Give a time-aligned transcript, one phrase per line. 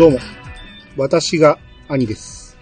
[0.00, 0.18] どうも。
[0.96, 2.56] 私が兄です。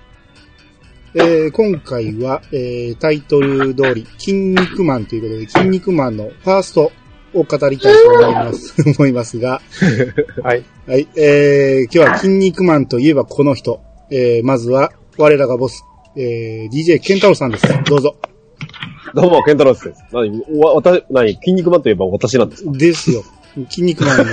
[1.14, 6.90] えー今回は、えータイトル通り、筋肉マンということで、筋肉マンのファースト
[7.34, 9.62] を語りたいと思います、 思いますが、
[10.42, 10.64] はい。
[10.88, 13.80] はい、えー今日は筋肉マンといえばこの人。
[14.10, 15.84] えーまずは、我らがボス、
[16.16, 17.66] えー DJ ケンタロウさんです。
[17.84, 18.16] どうぞ。
[19.14, 19.92] どうも、ケンタロウです。
[20.12, 22.72] 何わ、わた、何筋肉マンといえば私なんですか？
[22.72, 23.22] ですよ。
[23.70, 24.24] 筋肉マンの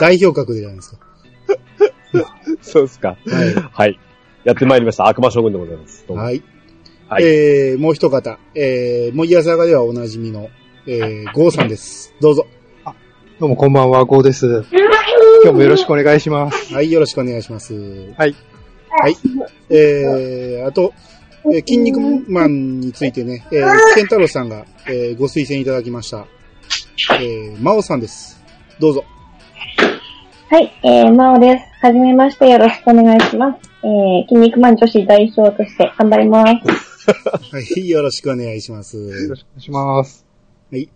[0.00, 0.98] 代表格じゃないですか。
[2.62, 3.16] そうですか。
[3.26, 3.54] はい。
[3.72, 3.98] はい。
[4.44, 5.06] やってまいりました。
[5.06, 6.04] 悪魔将軍でございます。
[6.06, 6.42] どうもはい。
[7.08, 10.48] はいえー、もう一方、えー、もぎやさがではおなじみの、
[10.88, 12.12] えー、ゴーさんです。
[12.20, 12.46] どうぞ。
[13.38, 14.64] どうもこんばんは、ゴーです。
[15.44, 16.72] 今日もよろしくお願いします。
[16.72, 17.74] はい、よろしくお願いします。
[18.16, 18.34] はい。
[18.88, 19.16] はい。
[19.68, 20.94] えー、あと、
[21.52, 26.26] えー、筋肉マンについてね、えー、ケンタロウさんが、えー、ご推薦いただきました。
[27.20, 28.42] えー、マオさんです。
[28.80, 29.04] どうぞ。
[30.48, 31.84] はい、えー、まおです。
[31.84, 33.68] はじめまして、よろしくお願いします。
[33.82, 37.10] えー、筋肉マン女子代表として頑張ります。
[37.52, 38.96] はい、よろしくお願いします。
[38.96, 40.24] よろしくお願いします。
[40.70, 40.86] え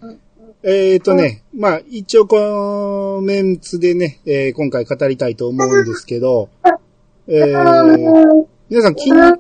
[0.62, 6.48] ーとね、まあ、一応このメンツでね、えー今回語りたいと思うんですけど、
[7.27, 9.37] えー、皆さん、 筋肉、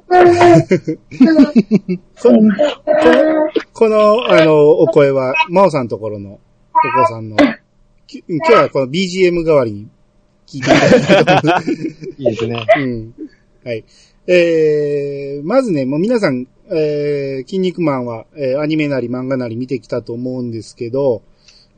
[2.20, 2.52] この、
[3.72, 6.38] この、あの、お声は、真央さんのところのお
[7.00, 7.36] 子さんの、
[8.08, 9.88] き今日はこの BGM 代わりに
[10.50, 11.74] 聞いていただきたい。
[12.18, 12.66] いいですね。
[12.76, 13.14] うん。
[13.64, 13.84] はい。
[14.26, 21.22] えー、まずね、もう皆さん、えー、筋肉マンは、えーアニメなり漫画なり見てきたと思うんですけど、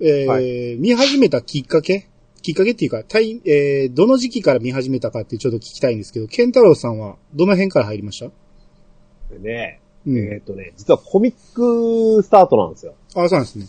[0.01, 2.09] えーは見始めたきっかけ
[2.42, 8.31] きっかけっていうか、タイえー、どの時期から見始めたかってちょっと聞きたいんですけど、ケンタロウさんはどの辺から入りました
[9.39, 10.19] ね、うん。
[10.19, 12.95] えっ、とね、実はコミックスタートなんですよ。
[13.14, 13.67] あ、そうなんですね。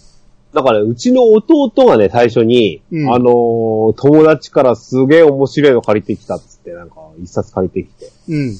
[0.53, 8.11] だから、うちの弟がね、最初に、うんあのー友達からすげえ面白いの借りてきたっつって、なんか、一冊借りてきて。
[8.29, 8.57] うん。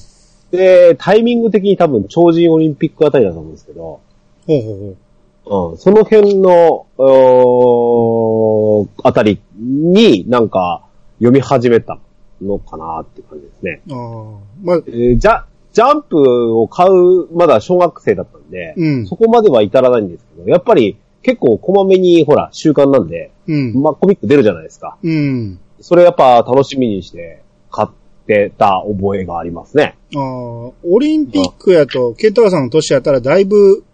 [0.50, 4.00] で、タイミング的に多分、超人オリンピックあたりだと思うんですけど、
[4.46, 4.96] ほうほう
[5.42, 10.86] ほうん、その辺の、おーあたりになんか
[11.18, 11.98] 読み始めた
[12.42, 13.82] のかなって感じですね。
[13.90, 14.38] あ。
[14.62, 23.74] まあ、えージャ、ジャンプを買う、まだ小学生だったんで、うんそこまでは至らないんですけど、やっぱり結構こまめに、ほら、習慣なんで、うん。
[23.82, 24.98] まあ、コミック出るじゃないですか。
[25.02, 25.58] うん。
[25.80, 27.88] それやっぱ楽しみにして買っ
[28.26, 29.96] てた覚えがありますね。
[30.14, 33.84] ああ、オリンピックやと、ケンタロウさんの年やったらだいぶ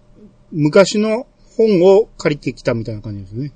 [0.50, 1.26] 昔の
[1.56, 3.52] 本を借りてきたみたいな感じですね。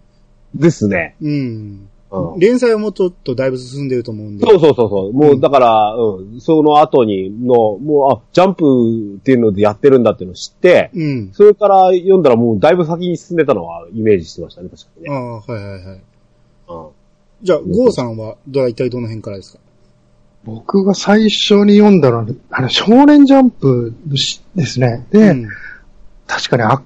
[0.55, 1.17] ですね。
[1.21, 1.89] うん。
[2.35, 4.47] うん連載はもうちょっとだいぶ進んでると思うんで。
[4.47, 5.13] そうそうそうそう。
[5.13, 11.33] もう、だから、うん、その後にの、もう、あ、ジャンプっていうのでやってるんだっていうのを知って、うん。
[11.33, 15.11] それから読んだらもうだいぶ先に進んでたのはイメージしてましたね、確かにね。
[15.11, 16.01] ああ、はいはいはい。
[16.69, 16.87] うん
[17.43, 19.59] じゃあ、ゴーさんは、ど、一体どの辺からですか？
[20.45, 25.07] 僕が最初に読んだのは、あの、少年ジャンプですね。
[25.11, 25.49] で、うん。
[26.27, 26.83] 確かにあ、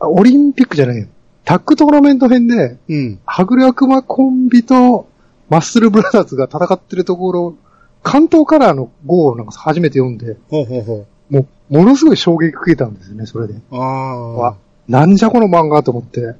[0.00, 1.08] オリンピックじゃないよ。
[1.48, 3.20] タッグトーナメント編で、うん。
[3.24, 5.08] はぐれ悪魔コンビと
[5.48, 7.56] マッスルブラザーズが戦ってるところ、
[8.02, 13.54] 関東カラーの号をなんか初めて読んで、ほうほうほもう、ものすごい衝撃受けたんですよね、それで。
[13.54, 13.62] う。
[13.72, 14.56] ああ。
[14.88, 16.34] なんじゃこの漫画と思って。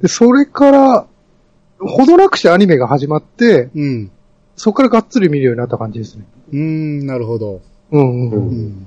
[0.00, 1.06] で、それから、
[1.80, 4.12] ほどなくしてアニメが始まって、うん。
[4.54, 6.24] そこからがっつり見るようになった感じですね。
[6.52, 7.62] うーん、なるほど。
[7.90, 8.36] うんうんう。
[8.36, 8.86] うんん。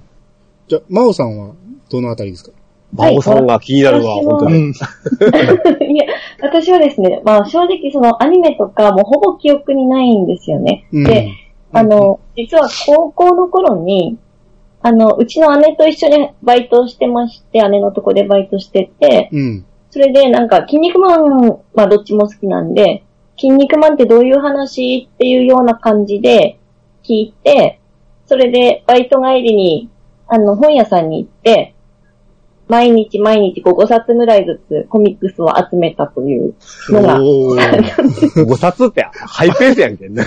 [0.70, 1.54] じゃあ、マオさんは、
[1.90, 2.52] どのあたりですか？
[2.94, 4.60] 馬尾さんが気になるのははいう本当に。
[4.60, 4.72] ん。
[4.74, 6.06] いや、
[6.42, 10.86] 私はですね、まあ正直そのアニメとかもうほぼ記憶にないんですよね。
[10.92, 11.04] うん。
[11.04, 11.30] で、
[11.72, 14.18] あの、実は高校の頃に、
[14.82, 19.66] あの、うちの姉と一緒にバイトをしてまして、姉のとこでバイトしてて、うん。
[19.92, 23.04] それでなんか、筋肉マン、まあどっちも好きなんで、
[23.38, 26.60] 筋肉マンってどういう話っていうような感じで
[27.04, 27.80] 聞いて、
[28.26, 29.90] それでバイト帰りに、
[30.28, 31.74] あの、本屋さんに行って、
[32.70, 36.54] 毎日毎日5冊ぐらいずつコミックスを集めたという
[36.90, 40.24] のが、おー5冊ってハイペースやんけんね。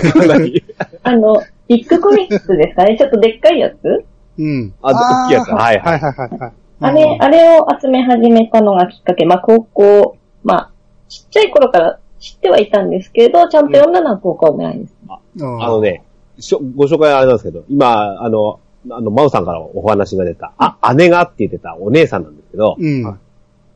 [1.04, 4.04] あの、ビッグコミックスですかねちょっとでっかいやつ？
[4.38, 4.74] うん。
[4.82, 5.48] あ、大きいやつ。
[5.50, 5.90] はいは。
[5.90, 6.52] はいいはいはいはい。
[6.80, 9.24] あれ、あれを集め始めたのがきっかけ。
[9.24, 10.70] まあ、高校、まあ、
[11.08, 14.94] ちっちゃい頃から知ってはいたんですけど、ちゃんと読んだのは高校ぐらいです。
[15.08, 16.02] ああのね、
[16.40, 18.58] しょご紹介あれなんですけど、今、あの、
[18.90, 23.18] あの、マウさんからお話が出た、あ、姉がって言ってたお姉さんなんですけど、うん。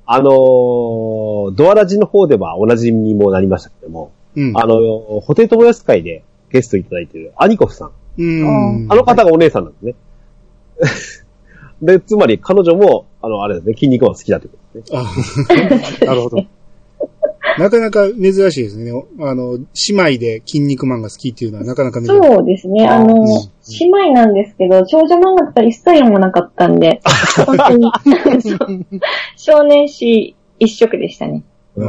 [0.09, 4.57] あのードアラジの方ではおなじみにもなりましたけども、うん。
[4.57, 7.91] あの、ホテイトモヤス会でゲストいただいているアニコフさん。
[8.19, 8.87] うん。
[8.91, 9.95] あの方がお姉さんなんですね。
[11.99, 14.99] で、つまり彼女も、あの、あれですね、筋肉マン好きだってことですね。
[16.01, 16.45] あ、 なるほど。
[17.59, 18.93] なかなか珍しいですね。
[19.21, 22.17] あの、姉妹で筋肉マンが好きっていうのはなかなか珍しい。
[22.23, 22.87] そうですね。
[22.87, 27.01] あのうん、姉妹なんですけど、少女漫画とか一切読まなかったんで、
[27.47, 27.91] 本当に、
[29.37, 31.43] 少年誌一色でしたね。
[31.79, 31.85] へう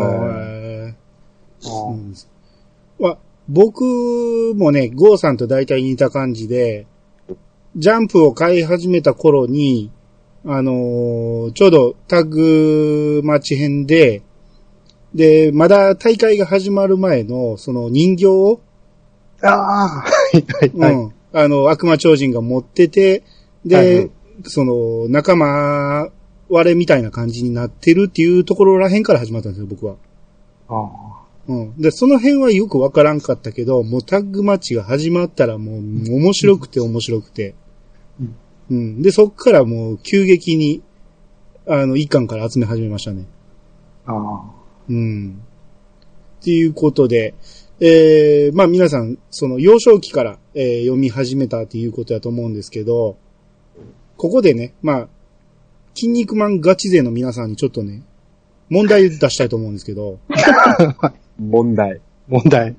[1.93, 2.13] ん
[2.99, 3.17] まあ、
[3.49, 6.87] 僕もね、ゴーさんと大体似た感じで、
[7.75, 9.91] ジャンプを買い始めた頃に、
[10.45, 14.21] あのーちょうどタッグマッチ編で、
[15.13, 18.62] で、まだ大会が始まる前の、その人形を、
[19.42, 20.94] ああ、はいはいはい。
[20.94, 23.24] うん、あの、悪魔超人が持ってて、
[23.65, 24.12] で、はいはい
[24.44, 26.09] その、仲間
[26.50, 29.95] 割れみたいな感じになってるっていうところら辺から始まったんですよ、僕は。
[30.69, 31.81] あうん。
[31.81, 37.56] で、その辺はよくわからんかったけど、もうタッグマッチが始まったらもう面白くて面白くて。
[38.19, 38.36] うん
[38.69, 39.01] うん。
[39.01, 40.81] で、そっからもう急激に、
[41.68, 43.25] あの、一巻から集め始めましたね。
[44.06, 44.44] あ、あ
[44.89, 45.41] うん。
[46.39, 47.33] っていうことで、
[47.79, 53.17] えー、まあ皆さん、その幼少期から、えー読み始めたっていうことだと思うんですけど、
[54.17, 55.07] ここでね、まあ、
[55.93, 58.03] 筋肉マンガチ勢の皆さんにちょっとね、
[58.69, 60.19] 問題出したいと思うんですけど、
[61.39, 62.01] 問題。
[62.27, 62.75] 問題。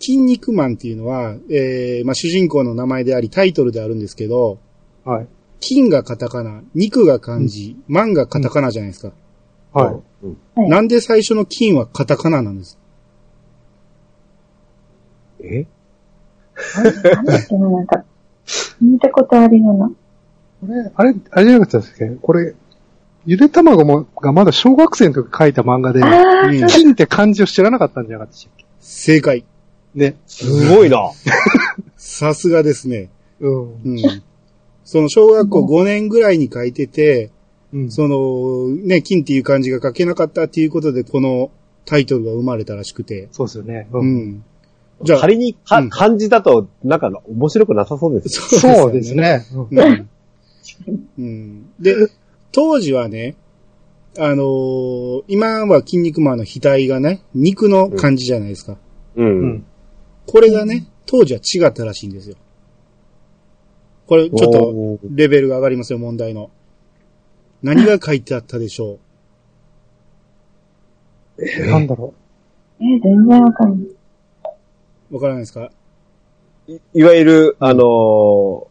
[0.00, 4.58] 筋肉マンっていうのは、えー、まあ主人公の名前でありタイトルであるんですけど、
[5.04, 5.26] はい。
[5.60, 9.12] 筋がカタカナ、肉が漢字、マンがカタカナじゃないですか。
[9.72, 10.26] はい。
[10.26, 10.36] うん。
[10.54, 12.78] はいなんで最初の筋はカタカナなんです？
[15.42, 15.66] え？
[17.14, 18.04] なんだっけな、なんか、
[18.80, 19.90] 見たことあるような。
[20.60, 22.10] これ、あれ、あれじゃなかったですっけ？
[22.20, 22.54] これ、
[23.24, 26.00] ゆで卵もがまだ小学生の時書いた漫画で。
[26.68, 28.64] 金って漢字を知らなかったんじゃなかったっけ？
[28.80, 29.44] 正解。
[29.94, 30.16] ね。
[30.26, 31.10] すごいな。
[31.96, 33.08] さすがですね。
[33.40, 33.72] うん。
[33.84, 34.22] うん。
[34.84, 37.30] その小学校5年ぐらいに書いてて、
[37.72, 37.90] うん。
[37.90, 41.50] その、ね、金っていう漢字が書けなかったっていうことで、この
[41.84, 43.28] タイトルが生まれたらしくて。
[43.32, 43.88] そうですよね。
[43.92, 44.16] ううん。
[44.28, 44.44] ん。
[45.02, 48.60] じゃあ、仮にか、うん漢字だと、なんか面白くなさそうです。
[48.60, 49.14] そうです。
[49.14, 49.46] ね。
[51.18, 51.70] うん。
[51.80, 51.94] で、
[52.52, 53.36] 当時はね、
[54.18, 58.76] あのー今は筋肉マンの額がね、肉の漢字じゃないですか。
[59.16, 59.22] う。
[59.22, 59.64] うんん。
[60.26, 62.36] これがね、当時は違ったらしいんですよ。
[64.06, 66.50] これ、ちょっと、レベルが上がりますよ、問題の。
[67.62, 68.98] 何が書いてあったでしょ
[71.70, 72.14] なんだろ
[72.80, 73.88] えー、全然わかんない。
[75.10, 75.70] うわからないですか？
[76.68, 78.70] いいわゆる、あのー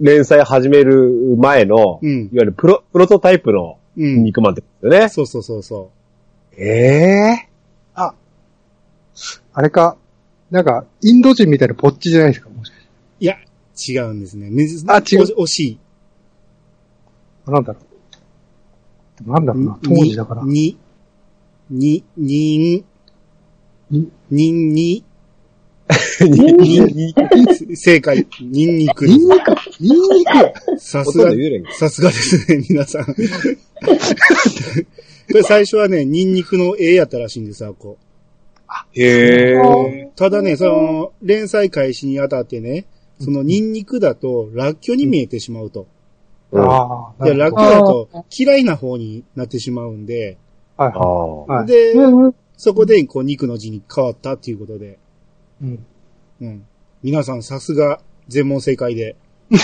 [0.00, 4.22] 連載始める前の、うんいわゆるプロ、プロトタイプのうん。
[4.24, 5.08] 肉まんってことですよね。
[5.08, 5.90] そうそうそうそ
[6.56, 6.64] え
[7.34, 7.48] え
[7.96, 8.00] う。
[9.54, 9.96] あれか、
[10.50, 13.24] なんか、インド人みたいなポッチじゃないですか、もしかしう。
[13.24, 13.36] いや、
[13.88, 14.48] 違うんですね。
[14.88, 15.76] あ違うお惜しい。
[17.46, 17.50] て。
[17.50, 17.84] なんだろう。
[19.24, 20.42] なんだろうな、当時だから。
[20.44, 20.78] に、
[21.70, 22.84] に、に、に
[23.90, 25.04] に、に、
[26.20, 28.26] に、にに、正解。
[28.40, 29.06] ニンニク。
[29.06, 31.30] ニンニクニンニクさすが
[31.72, 33.04] さすがですね、皆さん。
[33.14, 33.14] こ
[35.34, 37.98] れ最初はね、ニンニクの絵やったらしいんですよ、こ
[38.92, 40.10] へえ。
[40.16, 42.86] ただね、その、連載開始にあたってね、
[43.20, 45.86] そのニンニクだと、ラッキョに見えてしまうと。
[46.52, 50.38] うんあああ、で、ラッキョなるほだと嫌いな方になってしまうんで、
[50.78, 50.84] ど。
[50.84, 51.58] はいあはい。
[51.58, 51.66] はい。
[51.66, 51.94] で。
[52.56, 54.98] そこで、こう、肉の字に変わったっていうことで、
[55.62, 55.86] うん。
[56.40, 56.66] うん。
[57.02, 59.16] 皆さんさすが全問正解で。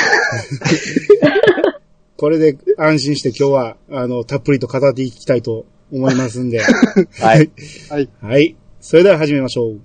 [2.17, 6.61] これで安心して今日は、あの、たっぷりと語っていきたいと思いますんで。
[7.21, 7.51] はい。
[7.89, 8.09] はい。
[8.21, 8.57] はい。
[8.81, 9.81] それでは始めましょう。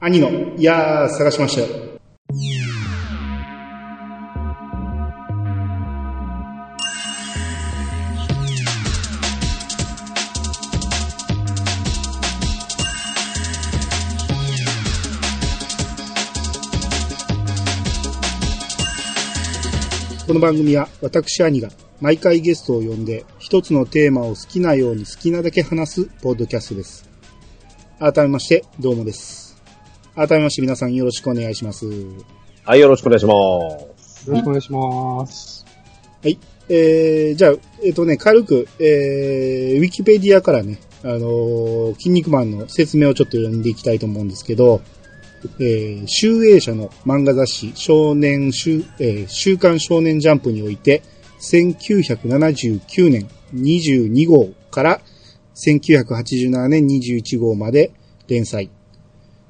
[0.00, 1.68] 兄の、いやー、探しましたよ。
[20.32, 21.68] この番組は私兄が
[22.00, 27.06] 毎回ゲストを呼んで一つのテーマを好きなように好きなだけ話すポッドキャストです。
[27.98, 29.62] 改めまして、どうもです。
[30.14, 31.84] 改めまして皆さんよろしくお願いします。
[32.64, 33.32] はい、よろしくお願いしま
[33.98, 34.26] す。
[34.30, 35.66] よろしくお願いします。
[36.70, 37.52] えー、じゃあ、
[37.84, 44.80] えっ、とね、軽く、えー、ウィキペディアからね、あのー筋肉マンの説明をちょっと読んでいきたいと思うんですけど、
[45.58, 51.02] えー、集英社の漫画雑誌少年週、えー週刊少年ジャンプにおいて、
[51.40, 55.00] 1979年22号から
[55.54, 57.92] 1987年21号まで
[58.28, 58.70] 連載。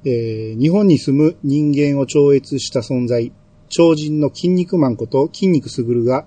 [0.05, 3.33] えー日本に住む人間を超越した存在、
[3.69, 6.27] 超人の筋肉マンこと筋肉すぐるが、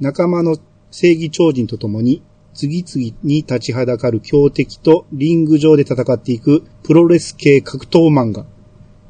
[0.00, 0.56] 仲間の
[0.90, 2.22] 正義超人と共に
[2.54, 8.46] 次々に立ちはだかる強敵とリング上で戦っていくプロレス系格闘漫画。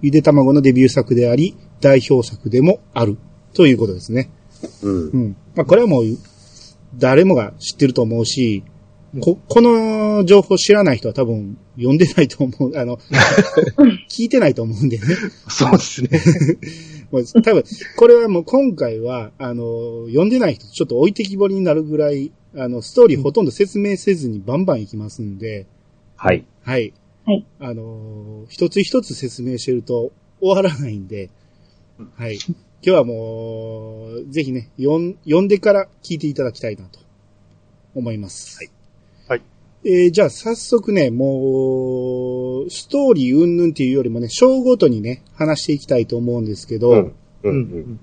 [0.02, 3.16] ゆで卵のデビュー作であり、代表作でもある。
[3.54, 4.30] ということですね。
[4.82, 5.16] うんう。
[5.16, 5.36] ん。
[5.56, 6.04] まあ、これはもう、
[6.96, 8.62] 誰もが知ってると思うし、
[9.20, 12.76] こ、この情報知らない人は多分読んでないと思う。
[12.76, 12.98] あの、
[14.10, 15.04] 聞いてないと思うんでね。
[15.48, 16.10] そうですね。
[17.10, 17.64] もう多分、
[17.96, 25.66] これはもう今回は、あの、読んでない人ちょっと置いてきぼりになるぐらい、あの、ストーリーほとんど説明せずにバンバンいきますんで、
[26.16, 26.44] はい。
[26.62, 26.92] はい。
[27.28, 27.46] はい。
[27.60, 31.28] あの、一つ一つ説明してると終わらないんで、
[32.16, 32.38] はい。
[32.46, 37.00] 今日はもう、ぜひね、読ん読んでから聞いていただきたいなと
[37.94, 38.56] 思います。
[38.56, 38.70] はい。
[39.28, 39.42] はい。
[39.84, 46.98] えーじゃあ早速ね、もう、ストーリー云々っていうよりもね、章ごとにね、話していきたいと思うんですけど、うん。
[46.98, 47.14] う。
[47.42, 47.60] うんうん。
[47.92, 48.00] ん。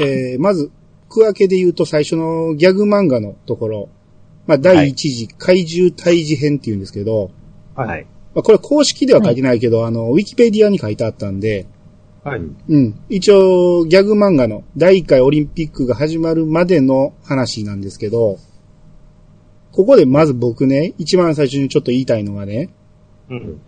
[0.00, 0.70] えーまず、
[1.08, 3.88] 区分けで言うと最初のギャグ漫画のところ、
[4.46, 7.32] まあ、第一次怪獣退治編っていうんですけど、
[7.74, 7.86] は。
[7.86, 8.11] はいい。
[8.34, 11.66] まあ、これ公式では書いてないけど、あの、ウィキペディアに書いてあったんで、
[12.24, 12.40] はい。
[12.40, 13.00] うん。
[13.08, 18.38] 一応、ギャグ漫画の第1回オリンピックが始まるまでの話なんですけど、
[19.72, 22.70] ここでまず僕ね、一番最初にちょっと言いたいのがね、
[23.28, 23.60] うん。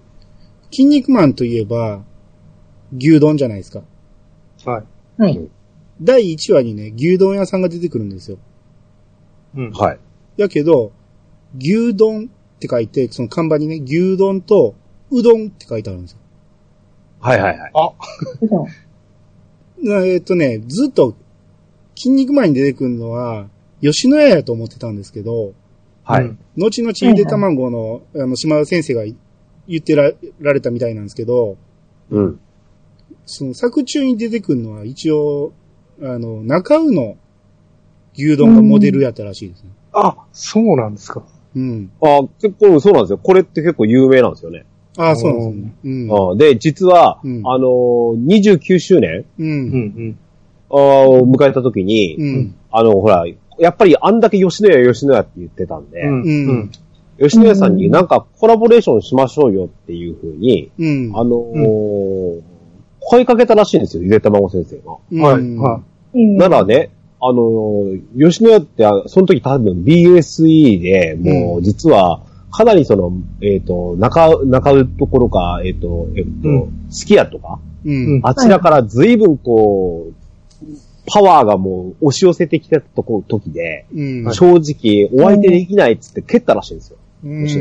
[0.70, 2.04] 筋肉マンといえば、
[2.96, 3.82] 牛丼じゃないですか。
[4.64, 4.82] は
[5.18, 5.22] い。
[5.22, 5.50] はい。
[6.00, 8.38] 第1話にね、牛丼屋さんが出てくるんですよ。
[9.56, 9.70] うん。
[9.72, 9.98] はい。
[10.36, 10.92] やけど、
[11.58, 14.74] 牛丼って書いて、その看板にね、牛丼と
[15.10, 16.18] うどんって書いてあるんですよ。
[17.20, 17.72] はいはいはい。
[17.72, 17.94] そ
[19.80, 21.14] うなえっとね、ずっと、
[21.96, 23.48] 筋肉マンに出てくるのは、
[23.80, 25.52] 吉野家やと思ってたんですけど、
[26.04, 26.24] はい。
[26.24, 29.02] うん後々ゆで卵の、あの、島田先生が
[29.66, 31.56] 言ってらられたみたいなんですけど、
[32.10, 32.40] うん。
[33.26, 35.52] その作中に出てくるのは一応、
[36.00, 37.16] あの、中尾の
[38.16, 39.70] 牛丼がモデルやったらしいですね。
[39.92, 41.24] あ、そうなんですか。
[41.54, 41.90] うん。
[42.00, 43.18] あ結構そうなんですよ。
[43.18, 44.64] これって結構有名なんですよね。
[44.96, 45.74] ああ、そうなんですね。
[45.84, 46.30] うん。
[46.32, 49.42] あで、実は、うんあのー、29周年う。
[49.42, 50.18] うんん。
[50.70, 52.54] あーを迎えた時に、うん。
[52.70, 53.24] あの、ほら、
[53.58, 56.22] やっぱりあんだけ吉野家吉野家って言ってたんで、うん。
[56.22, 56.70] うん。
[57.20, 61.12] 吉野家さんになんかコラボレーションしましょうよっていう風に、うん。
[61.14, 62.40] あのー
[63.06, 64.96] 声かけたらしいんですよ、ゆでたまご先生が。
[65.12, 65.56] うんはい。
[65.56, 65.82] は
[66.14, 66.90] うんならね、
[67.26, 78.20] あのー吉野家って、あその時多分 BSE で、もう実は、かなりその、えっ、と、中、中うところか、えっ、と、えっ、と、うんスキヤとか、うん。
[78.22, 80.14] あちらから随分こう、
[81.06, 84.34] パワーがもう押し寄せてきてたとこ、時で、うん。
[84.34, 86.98] 正直、お相手できないっつって蹴ったらしいんですよ。
[87.24, 87.48] うん。
[87.48, 87.54] い。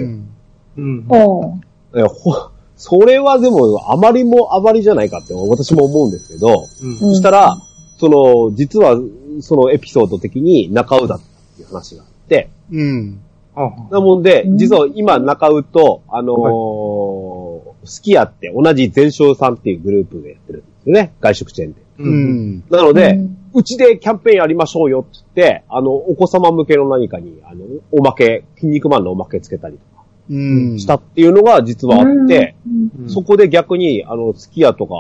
[0.77, 1.05] うん。
[1.09, 6.97] おーえほ、それはでも、あまりもあまりじゃないかって私も思うんですけど、うん。
[6.97, 7.57] そしたら、
[7.97, 8.99] その、実は、
[9.41, 13.19] そのエピソード的に中尾だったっていう話があって、うん。
[13.55, 21.13] あなもんでう、ん実は今中尾と、あのースキヤって同じ全勝さんっていうグループでやってるんですよね。
[21.19, 21.81] 外食チェーンで。
[21.99, 22.55] ううん。
[22.57, 22.63] ん。
[22.69, 23.19] なので、
[23.53, 30.79] うちでキャンペーンやりましょうよって言って、あの、お子様向けの何かに、あの、おまけ、筋肉マンのおまけつけたりとかうん。
[30.79, 32.55] したっていうのが実はあって、
[33.07, 34.93] そこで逆に、あの、スキヤとか、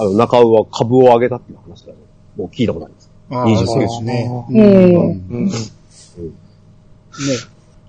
[0.00, 1.98] あの、中尾は株を上げたっていう話だよ。
[2.36, 3.07] もう聞いたことあります。
[3.30, 4.28] ああ、20そうですね。
[4.50, 5.46] うんうんうん。
[5.46, 5.52] ね。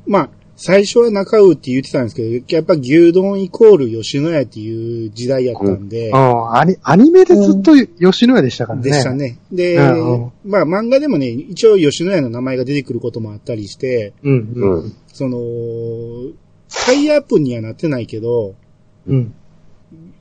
[0.08, 0.29] まあ、
[0.62, 8.84] 最初は中尾って言ってたんですけど、やっぱ牛丼イコール吉野家っていう時代やったんで、ああ、アニ、アニメでずっと吉野家でしたからね。
[8.84, 9.13] でした。
[9.13, 9.39] ね。
[9.53, 9.81] で、う
[10.25, 14.34] んまあ漫画でもね、一応吉野家の名前が出てくることもあったりして、うん。
[14.53, 14.88] ううん。
[14.88, 14.96] ん。
[15.13, 15.38] その、
[16.86, 18.55] タイアップにはなってないけど、
[19.08, 19.34] うん。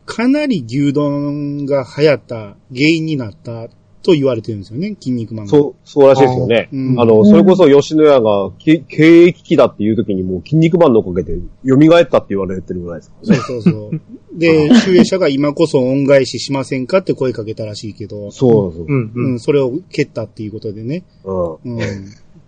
[0.06, 3.68] かなり牛丼が流行った原因になった
[4.02, 5.50] と言われてるんですよね、筋肉マンが。
[5.50, 6.69] そう、そうらしいですよね。
[6.73, 13.43] うんあの、それこそ吉野家がき経営危機だっていう時にもう筋肉マンのおかげで蘇ったって言われてるぐらいですからね。
[13.47, 14.00] そうそうそう。
[14.38, 18.93] で、集英社が今こそ恩返ししませんかって声かけたらしいけど、そうそうう。
[18.93, 19.12] ん。
[19.14, 21.05] う、うんそれを蹴ったっていうことでね。
[21.25, 21.76] うん。
[21.76, 22.07] うん。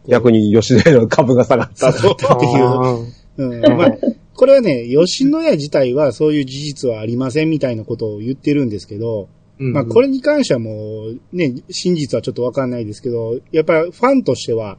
[0.08, 1.92] 逆に吉野家の株が下がった。
[1.92, 2.64] そうっていう。
[2.64, 2.98] あ
[3.38, 3.60] うん。
[3.60, 3.98] まあ、
[4.34, 14.78] これはね、吉野家自体はそういう事実はありませんみたいなことを言ってるんですけど、ーまあこれに関してはもう、ね、真実はちょっとわかんないですけど、やっぱりファンとしては、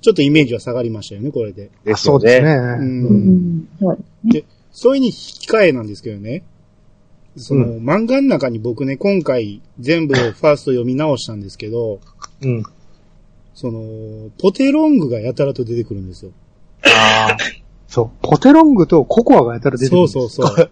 [0.00, 1.70] ちょっとイメージは下がりましたよね、これで。
[1.84, 2.52] でそうですね。
[2.52, 2.56] う。
[2.56, 3.98] うんんそう
[4.72, 6.44] そういうに引き換えなんですけどね。
[7.36, 12.00] その、漫画の中に僕ね、今回全部ファースト読み直したんですけど、
[12.42, 12.62] うん。
[13.54, 16.32] その、ポテロングがやたらと出てくるんですよ。
[16.84, 17.36] ああ。
[17.86, 18.10] そう。
[18.22, 20.08] ポテロングとココアがやたら出てくる。
[20.08, 20.70] そうそうそう。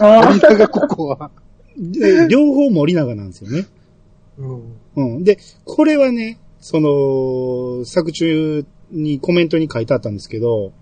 [0.00, 1.30] あ森永ココア。
[1.76, 3.66] で両方森永なんですよね。
[4.38, 5.16] うん。
[5.16, 5.24] うん。
[5.24, 10.72] で、これはね、その、作中にコメントに書いてあったんですけど、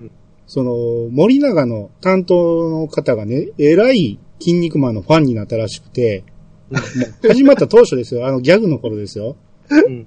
[0.00, 0.10] うん
[0.46, 6.24] その、森永の担当の方がね、えらい筋肉マンのファンになったらしくて、
[6.70, 6.78] も
[7.24, 9.36] う始まった当初ですよ、あのギャグの頃ですよ。
[9.68, 10.06] うん。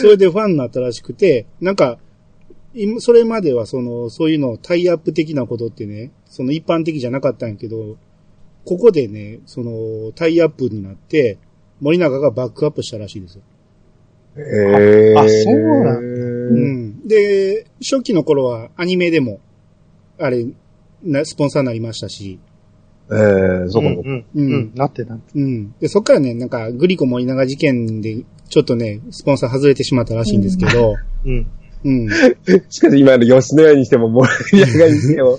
[0.00, 1.98] それでファンになったらしくて、なんか、
[2.74, 7.96] 今それまではその、そういうのタイアップ的なことってね、その一般的じゃなかったんやけど、
[8.66, 11.38] ここでね、その、タイアップになって、
[11.80, 13.42] 森永がバックアップしたらしいですよ。
[14.38, 16.58] えあそうなんう
[17.02, 17.08] ん。
[17.08, 19.40] で、初期の頃はアニメでも、
[20.18, 20.46] あれ、
[21.02, 22.38] なスポンサーになりましたし、
[23.08, 24.00] えー、そこの。
[24.00, 24.04] うん。
[24.04, 24.72] ううんん。
[24.74, 25.32] なってなって。
[25.36, 25.72] うん。
[25.78, 31.46] で、そっからね、なんか、グリコ森永事件で、ちょっとね、スポンサー外れてしまったらしいんですけど、うん。
[31.84, 32.08] うん。
[32.68, 35.38] しかし今の吉野家にしても、森永にしても、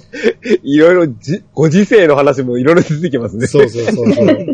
[0.63, 3.47] いろいろじ、ご時世の話もいろいろ出てきますね。
[3.47, 4.47] そうそうそうそう。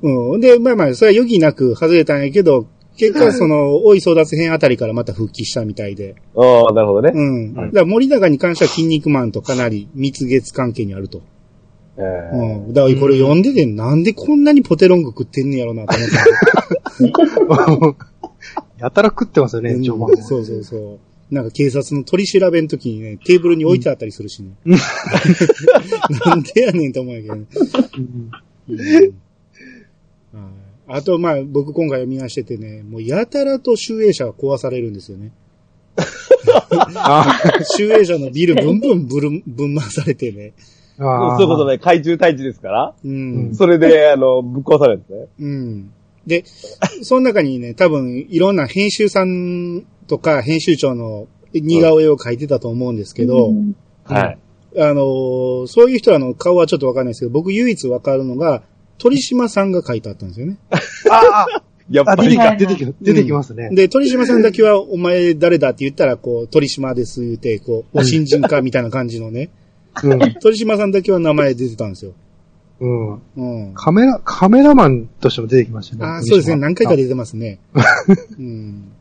[0.32, 0.40] うん。
[0.40, 2.66] で、まあまあ、それは余儀なく外れたんやけど、
[2.96, 6.16] 結果、その、大井争奪編あたりからまた復帰したみたいで。
[6.36, 7.12] ああ、なるほどね。
[7.14, 7.54] うん。
[7.54, 11.22] はいだから森永に関しては筋肉マンとかなり蜜月関係にあると。
[11.96, 12.72] えうーん。
[12.72, 16.06] だからこれ読んでて、なんでこんなにポテロング食ってんねやろなと思
[17.90, 18.06] った。
[18.84, 20.16] やたら食ってますよね、うん序盤は。
[20.22, 21.07] そうそうそう。
[21.30, 24.52] なんか警察の取り調べの時にね、テーブルに置いてあったりするしね。
[26.24, 27.46] なんでやねんと思うんやけどね。
[28.68, 30.58] うん
[30.90, 35.32] あと、まあ、僕今回読みましててね、もうやたらと集英社が壊されるんですよね。
[36.96, 37.40] あ
[37.76, 40.54] 集英社のビルブンブンぶるぶん回されてね。
[40.98, 43.54] あそういうことね、怪獣退治ですから、うん。
[43.54, 45.26] それで、あの、ぶっ壊されるんですね。
[45.40, 45.90] うん。
[46.26, 46.44] で、
[47.02, 54.38] その中にね、多分いろんな編集さんとか編集長の似顔絵を描いてたと思うんですけど、うんはい。
[54.76, 58.62] あのーそういう人らの顔はちょっとわかんないですけど、僕唯一わかるのが、
[58.98, 60.58] 鳥島さんが書いてあったんですよね。
[61.10, 63.70] ああ、やっぱり出てき、出てき、ますね。
[63.72, 69.50] で、鳥島さんだけは、お前誰だって言ったら、こう、鳥島です言って、こう、お新人かみたいな感じのね。
[70.02, 70.18] うん。
[70.40, 72.12] 鳥島さんだけは名前出てたんですよ。
[72.80, 73.12] うん。
[73.36, 73.74] うん。
[73.74, 76.04] カメラ、カメラマンとしても出てきましたね。
[76.04, 76.56] ああ、そうですね。
[76.56, 77.02] 何回かで。
[77.02, 77.58] 出てますね。
[78.38, 78.92] うん。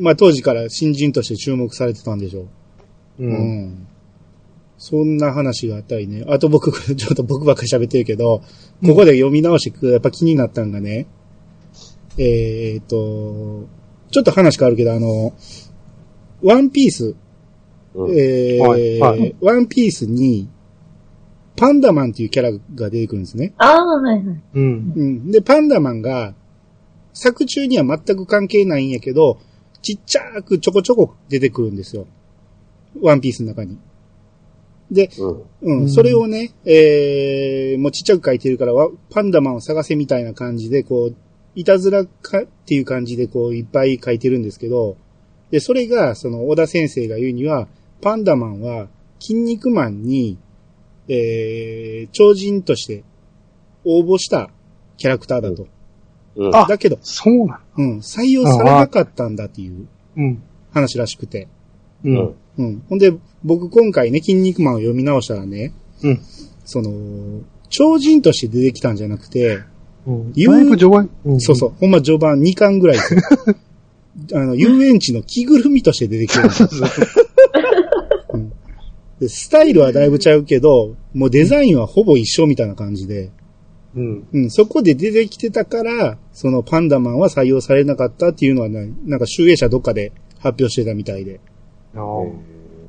[0.00, 2.46] まあ、当時から新人として注目されてたんでしょ
[3.18, 3.24] う。
[3.24, 3.26] う。
[3.26, 3.34] うん
[3.66, 3.86] ん。
[4.76, 6.24] そんな話があったりね。
[6.28, 8.42] あと僕、 ちょっと僕ばっかり喋ってるけど、
[8.84, 11.06] ここで読み直して、やっぱ気になったんがね、
[12.18, 13.66] えーっと、
[14.10, 15.32] ちょっと話変わるけど、あの、
[16.42, 17.14] ワンピース、
[17.94, 20.48] うんえーはいはいワンピースに、
[21.56, 23.54] パンダマンっていうキャラが出てくるんですね。
[23.58, 24.40] ああ、はいはい。
[24.54, 24.92] うん。
[24.96, 25.30] うん。
[25.30, 26.34] で、パンダマンが、
[27.12, 29.38] 作中には全く関係ないんやけど、
[29.84, 32.06] ちっちゃくちょこちょこ出てくるんですよ。
[33.02, 33.78] ワンピースの中に。
[34.90, 35.10] で、
[35.62, 35.82] うん。
[35.82, 41.16] うん、それをね、えー、もうちっちゃく書いてるから、わパンダマンを探せみたいな感じで、こう、
[41.54, 44.96] いたずらかっていう感じで、こう、いっぱい書いてるんですけど、
[45.50, 47.68] で、それが、その、小田先生が言うには、
[48.00, 48.88] パンダマンは、
[49.20, 50.38] 筋肉マンに、
[51.08, 53.04] えー、超人として
[53.84, 54.50] 応募した
[54.96, 55.66] キャラクターだと。
[56.36, 56.56] うん。
[56.56, 59.86] あだけど、そうなうん、採用されなかったんだっていうの。
[60.16, 60.42] うん。
[60.72, 61.48] 話らしくて。
[62.04, 62.34] ううんん。。
[62.58, 62.82] うん。
[62.88, 66.20] ほんで、僕今回ね、筋肉マンを読み直したらね、うん。
[66.64, 69.60] その、超人として出てきたんじゃなくて、
[70.06, 70.32] うん。
[70.32, 71.10] 言うだいぶ序盤。
[71.28, 73.20] んそうそう、ほんま序盤2巻ぐらいですよ。
[74.34, 76.68] あの、遊園地の着ぐるみとして出てきてるんですよ。
[78.32, 78.52] うん
[79.20, 83.30] でスタイルはだいぶちゃうけど、もうデザインはほぼ一緒みたいな感じで、
[83.96, 84.28] うん。
[84.32, 91.40] うん、そこで出てきてたから、そのパンダマンは採用されなかったっていうのはな、なんか集英社どっかで発表してたみたいで。
[91.94, 92.32] あー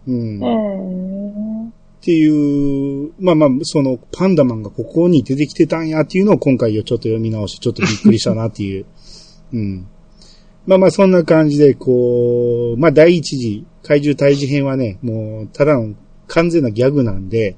[0.08, 0.36] うん。
[0.36, 8.86] へっーていう、まあまあ、そのパンダマンがここに出てきてたんやっていうのを今回ちょっと読み直してちょっとびっくりしたなっていう。
[9.54, 9.88] うん。
[10.68, 15.96] まあまあそんな感じで、こう、まあ第一次怪獣退治編はね、もうただの
[16.28, 17.56] 完全なギャグなんで、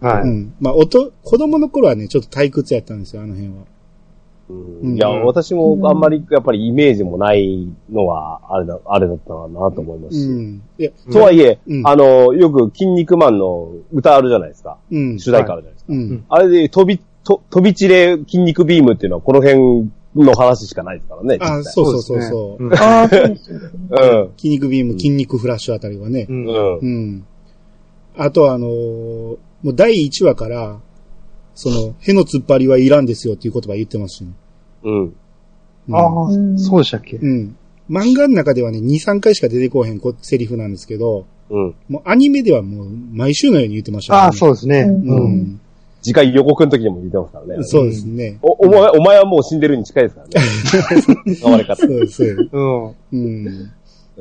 [0.00, 0.22] はい。
[0.22, 0.54] うん。
[0.60, 3.54] まあおと、子供の頃はね、ちょっと退屈やったんですよ、あの辺は。
[4.48, 10.28] うんいや、私もあんまりやっぱりイメージもないのは、あれだ、あれだったなと思いますし。
[10.28, 10.62] うん。
[10.78, 14.78] いや、とはいえ、うんあの、よく筋肉マンの歌あるじゃないですか。
[14.90, 15.18] うん。
[15.18, 15.92] 主題歌あるじゃないですか。
[15.92, 16.24] うん。
[16.28, 21.38] あれで飛び、と飛び散れ筋肉ビームっていうのはこの辺の話しかないですからね。
[21.40, 22.64] あ、そうそうそうそう。
[22.64, 23.70] うんああ、そうですよね。
[23.90, 23.96] う
[24.28, 24.30] ん。
[24.36, 26.32] 筋肉ビーム、筋肉フラッシュあたりはねう。
[26.32, 26.46] ん。
[26.46, 26.78] うん。
[26.78, 27.26] うん。
[28.16, 30.80] あとあのーもう第1話から、
[31.54, 34.30] その、への突っ張りはいらんですよっていう言葉言ってますしね。
[34.84, 35.00] うん。
[35.00, 35.14] うん
[35.92, 37.16] ああうん、そうでしたっけ？
[37.16, 37.56] うん。
[37.88, 41.74] 漫画の中ではね、2、3回しか出てこうへんこセリフなんですけど、うん。
[41.88, 44.18] もうアニメではもう毎週のように言ってましたね。
[44.18, 44.80] ああ、そうですね。
[44.80, 45.32] うんううん。
[45.42, 45.60] ん。
[46.02, 47.64] 次回予告の時にも言ってますからね。
[47.64, 48.38] そうですね。
[48.42, 50.34] お、お前、お前はもう死んでるに近いですからね。
[51.40, 51.86] 頑張り方そ。
[51.86, 52.12] うです。
[52.14, 52.94] そうですうん。
[53.12, 53.70] うん。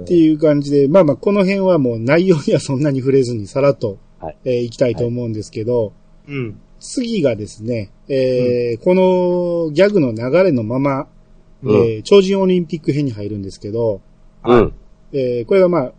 [0.01, 5.93] っていう感じで、まあまあ、この辺はもう内容にはそんなに触れずにさらっと、はいえーいきたいと思うんですけど、
[6.27, 6.59] うん。
[6.79, 11.07] 次がですね、えーこのギャグの流れのまま、
[11.63, 14.01] うんえー超人オリンピック編に入るんですけど、
[14.45, 14.73] うん。
[15.13, 15.93] えーこれはまあ、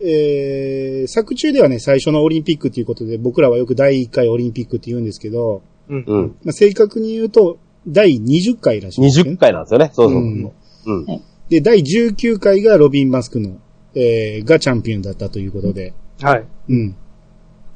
[0.00, 6.04] えー作中ではね、最初のオリンピックということで、僕らはよく第1回オリンピックって言うんですけど、うん。
[6.06, 6.36] うん。
[6.44, 9.90] まあ、正確に言うと、第20回らしいんですね20回なんですよね。
[9.92, 10.42] そうそううん
[10.84, 10.92] そう。
[10.92, 11.06] うん。
[11.48, 13.58] で、第19回がロビン・マスクの、
[13.94, 16.44] えーがチャンピオンだったということで、はい。
[16.68, 16.96] うん。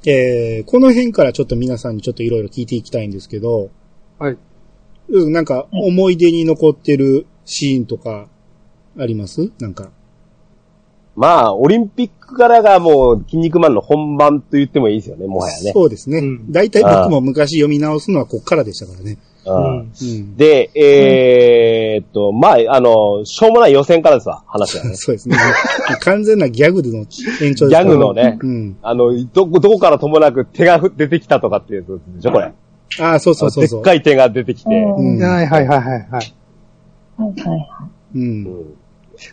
[0.07, 3.71] えーこの辺からちょっと皆さんにちょっといろいろ聞いていきたいんですけど、
[4.19, 4.37] はい。
[5.09, 8.29] うん、なんか思い出に残ってるシーンとか
[8.99, 9.51] あります？
[9.59, 9.91] なんか。
[11.17, 15.73] まあ、オリンピックからがもう、筋肉マンの本番と言ってもいいですよね、もはやね。
[15.73, 16.19] そうですね。
[16.19, 19.19] うん大体僕も昔読み直すのはこっからでしたからね。
[20.37, 24.95] で、えーっと、まあ、あの、しょうもない予選からですわ、話はね。
[24.97, 25.37] そうですね。
[26.01, 28.77] 完全なギャグでの延長ですギャグのね、うん。
[28.83, 31.85] あの、どこ、どこからともなく手が出てきたとかっていう
[32.17, 32.53] でしょ、これ。
[32.99, 33.83] ああ、そうそうそうそう。
[33.83, 34.71] でっかい手が出てきて。
[34.71, 36.09] うんはいはいはいはいはい。
[36.11, 36.35] はい。
[38.15, 38.19] う。
[38.19, 38.47] うんん。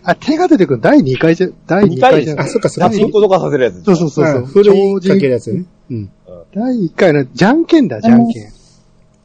[0.04, 2.90] あ、手が出てくる第2回じゃ、第2回じゃあ、そっかそっか。
[2.90, 3.84] パチンコとかさせるやつ。
[3.84, 4.46] そうそうそうあそう。
[4.46, 5.66] 古い超人かけるやつね。
[5.92, 6.10] うん。
[6.54, 8.57] 第1回のじゃんけんだ、じゃんけん。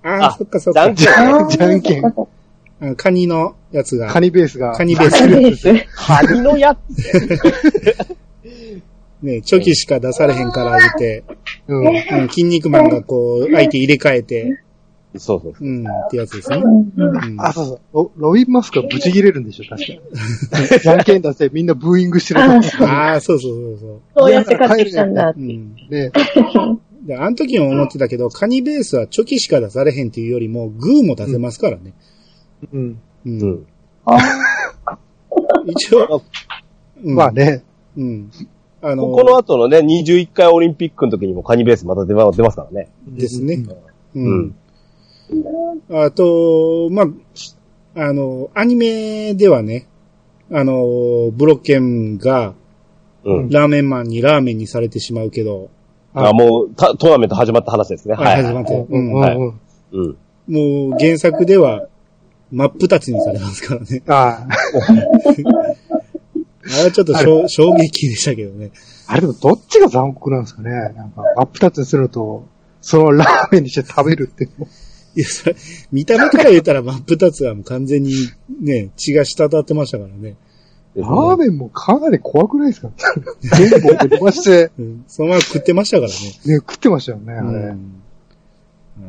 [0.03, 0.93] ああ、あそっかそっか。
[0.95, 1.37] じゃんけん。
[1.37, 2.27] あーじゃんけんそ うか
[2.91, 4.09] あカニのやつが。
[4.09, 4.73] カニベースが。
[4.73, 5.69] カニベースそうかです。
[5.95, 6.79] カニのやつ。
[9.23, 11.23] ね、チョキしか出されへんから言って、
[11.69, 11.87] うん。
[11.87, 14.62] うん、筋肉マンがこう、相手入れ替えて、
[15.17, 15.55] そうそう。
[15.61, 16.57] うん、ってやつですね。
[16.57, 17.41] うん。
[17.41, 17.81] あ、そうそう。
[17.93, 20.79] ロロビン・マスクはブチ切れるんでしょ、確か。
[20.83, 23.79] じゃんけん出してみんなブーイングしてるあーとそうああ、そうそうそう
[24.17, 25.41] そそうやって買ってきたんだっう。
[25.41, 25.53] うて。
[25.53, 25.77] ん。
[25.91, 26.11] ね。
[27.03, 31.95] で、あの時も思ってたけど、カニベースはチョキしか出されへんっていうよりも、グーも出せますからね。
[32.73, 33.01] うん。
[33.27, 33.41] うん。
[33.41, 33.67] うん。
[34.05, 34.19] あ
[35.67, 36.23] 一応、
[37.03, 37.65] うん、まあね。
[37.97, 38.31] うん。
[38.81, 42.91] あの、この後のね、21回オリンピックの時にもカニベースまた出ま出ますからね。
[43.07, 43.65] ですね。
[44.15, 44.21] う。
[44.21, 44.55] うんん。
[45.91, 47.07] あと、まあ、
[47.95, 49.87] あの、アニメではね、
[50.51, 52.55] あの、ブロッケンが
[53.25, 53.49] うん。
[53.51, 55.71] ラーメンマンにラーメンにされてしまうけど、
[56.14, 58.14] あ、もう、たトーナメント始まった話ですね。
[58.14, 58.42] はい。
[58.42, 59.14] 始まって、ううんん。
[59.14, 59.61] はいうんうん。
[59.92, 60.16] うん。
[60.90, 61.87] もう原作では
[62.51, 64.03] 真っ二つにされますからね。
[64.09, 64.48] ああ
[66.79, 67.14] れはちょっと
[67.48, 68.70] 衝撃でしたけどね。
[69.07, 69.12] あ。
[69.12, 70.70] あれでもどっちが残酷なんですかね。
[70.70, 72.46] なんか、真っ二つにすると、
[72.81, 74.48] そのラーメンにして食べるって。
[75.14, 75.57] いや、それ、
[75.90, 78.12] 見た目から言ったら真っ二つはもう完全に
[78.61, 80.37] ね、血が滴ってましたからね。
[80.96, 82.90] ラーメンもかなり怖くないですか？
[83.40, 85.05] 全部僕飛ばして、うん。
[85.09, 86.14] そのまま食ってましたからね。
[86.46, 87.48] ね、食ってましたよね、あれ。
[87.48, 87.98] うん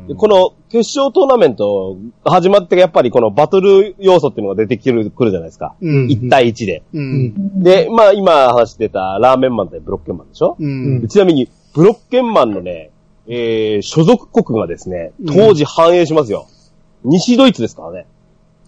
[0.08, 5.74] でこの決勝トーナメント始まってやっぱりこのバトル要素っていうのが出てくるくるじゃないですか。
[5.80, 6.06] うん。
[6.06, 6.82] 1対1で。
[6.94, 6.98] う。
[6.98, 7.62] うんん。
[7.62, 11.02] で、まあ今話してたラーメンマン対ブロッケンマンでしょ、うん。
[11.02, 12.90] でちなみに、ブロッケンマンのね、
[13.28, 16.46] えー、所属国がですね、当時反映しますよ。
[17.04, 18.06] 西ドイツですからね。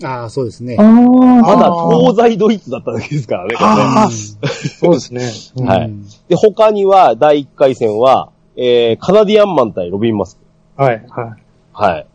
[0.02, 0.76] ああ、そうですね。
[0.76, 5.30] まだ東西ドイツだっただけですからね、そうですね。
[5.56, 10.36] うんはいうんで、他には、第1回戦は、えー、カナディアンマン対ロビン・マス
[10.76, 10.82] ク。
[10.82, 11.42] はい、はい。
[11.72, 12.06] はい。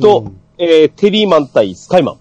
[0.00, 2.16] と、うんえー、テリーマン対スカイマン。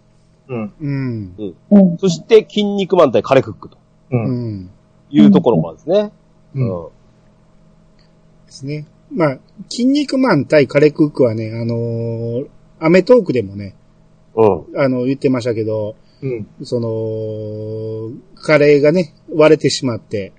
[0.47, 0.73] うん。
[0.81, 1.53] うん。
[1.71, 1.97] うん。
[1.97, 3.77] そして、筋肉マン対カレクックと
[4.11, 4.17] う。
[4.17, 4.69] うんん。
[5.09, 6.11] いうところもですね。
[6.55, 6.59] う。
[6.59, 6.88] うんん。
[8.47, 8.85] ですね。
[9.11, 9.38] まあ、
[9.69, 13.73] 筋肉マン対カレクックはね、あのーアメトークでもね、うん。
[14.76, 16.48] あの、言ってましたけど、うん。
[16.63, 20.34] その、カレーがね、割れてしまって、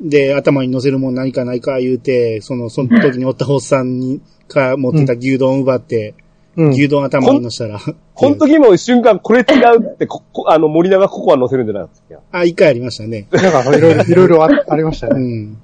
[0.00, 6.14] で、頭に乗せるもん何かないか言うて、その、その時におったおっさんに、か持ってた牛丼を奪って、
[6.56, 6.68] うん。
[6.70, 7.80] 牛丼頭に乗せたら、
[8.14, 9.42] この時も瞬間、これ違
[9.76, 12.20] うって、こ、こあの、森永ココア乗せるんじゃないですか。
[12.32, 13.28] あ、一回ありましたね。
[13.30, 15.20] なんか、いろいろ、いろいろあありましたね。
[15.20, 15.58] うん。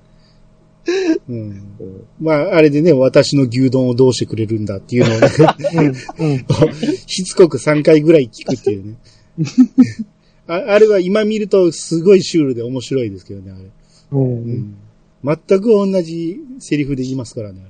[1.29, 1.77] うん。
[2.20, 5.20] まあ、あれでね、私の牛丼をどうしてくれるんだっていうのを
[5.83, 5.94] ね。
[7.07, 8.97] しつこく3回ぐらい聞くっていうね。
[10.47, 13.64] ああれは今見るとすごいシュールで面白いですけどね、あれ。
[13.64, 13.70] う。
[14.12, 14.77] うんん。
[15.25, 17.62] 全く同じセリフで言いますからね。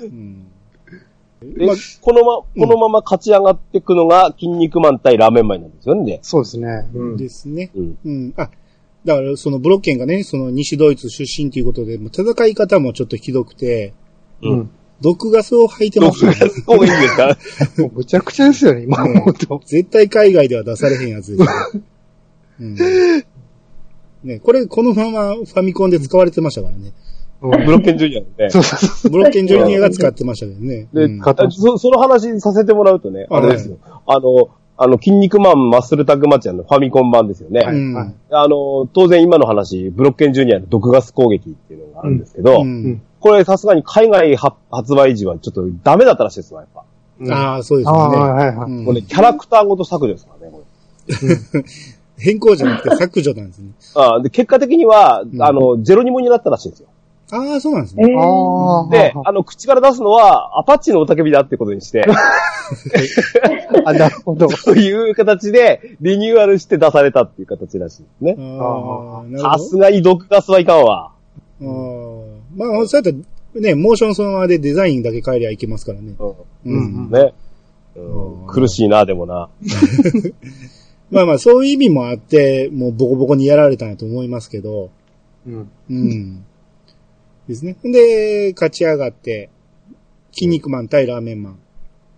[0.00, 0.46] うん。
[1.42, 6.20] で、まあこのま、このまま勝ち上がっていくのが、筋肉マン対ラーメンマンなんですよね。
[6.22, 6.88] そうですね。
[6.94, 7.16] うん。
[7.16, 7.70] ですね。
[7.74, 7.98] うん。
[8.04, 8.34] うん。
[8.36, 8.50] あ、
[9.04, 13.94] だからそのブロッケンがね、その西ドイツ出身ということで、もう戦い方もちょっとひどくて、
[14.42, 14.70] ううんん。
[15.00, 16.36] 毒ガスを吐いてますよね。
[16.64, 17.36] 方がいいんですか？
[17.82, 19.60] もうむちゃくちゃですよね、今思うと。
[19.66, 21.48] 絶対海外では出されへんやつですよ。
[22.60, 22.74] うん。
[24.24, 26.88] ね、これ、このままファミコンで使われてましたからね。
[26.88, 26.92] うん
[27.50, 28.50] ブロッケンジュニアのね。
[28.50, 30.86] そうそうそブロッケンジュニアが使ってましたけどね。
[30.94, 33.78] で、うんあそその話させてもらうとね、ああれですよ。
[34.06, 37.64] あの、あの、筋肉マンマッスルタッグマッチのファミコン版ですよね。
[37.66, 46.84] うんはいあの、当然今の話、ブロッケンジュニアの毒ガス攻撃っていうのがあるんですけど、うんこれさすがに海外発発売時はちょっとダメだったらしいですよ、やっぱ。
[47.32, 47.96] ああ、そうですね。
[47.96, 48.70] はいはい。
[48.70, 50.64] うんこれね、キャラクターごと削除ですからね、こ
[51.06, 51.64] れ。
[52.18, 53.70] 変更じゃなくて削除なんですね。
[53.94, 56.88] あで結果的には、んあの、ゼロニモになったらしいんですよ。
[57.32, 58.14] ああ、そうなんですえね。
[58.14, 58.88] ああ。
[58.90, 62.04] で、ああの、口から出すのは、アパッチのおたけびだってことにして、
[63.86, 64.48] あ、なるほど。
[64.48, 68.36] という形で、リニューアルして出されたっていう形らしいですね。
[69.38, 71.12] さほすがに毒ガスはいかんわ。
[71.60, 71.68] ど。
[71.68, 72.68] ああ。
[72.70, 73.18] まあ、そうやった
[73.54, 76.14] ら、ね、モーションそのままでデザインだけ変えりゃいけますからね。
[76.18, 76.34] う
[76.66, 77.08] うん。
[77.08, 77.10] ん。
[77.10, 77.32] ね。
[77.96, 78.00] う
[78.44, 79.48] ん苦しいな、でもな。
[81.10, 84.90] まあまあ、そういう意味もあって、もうボコボコにやられたんやと思いますけど、
[85.46, 85.70] うん。
[85.90, 86.44] うん。
[87.52, 87.76] ですね。
[87.84, 89.50] で、勝ち上がって、
[90.32, 91.58] 筋肉マン対ラーメンマン。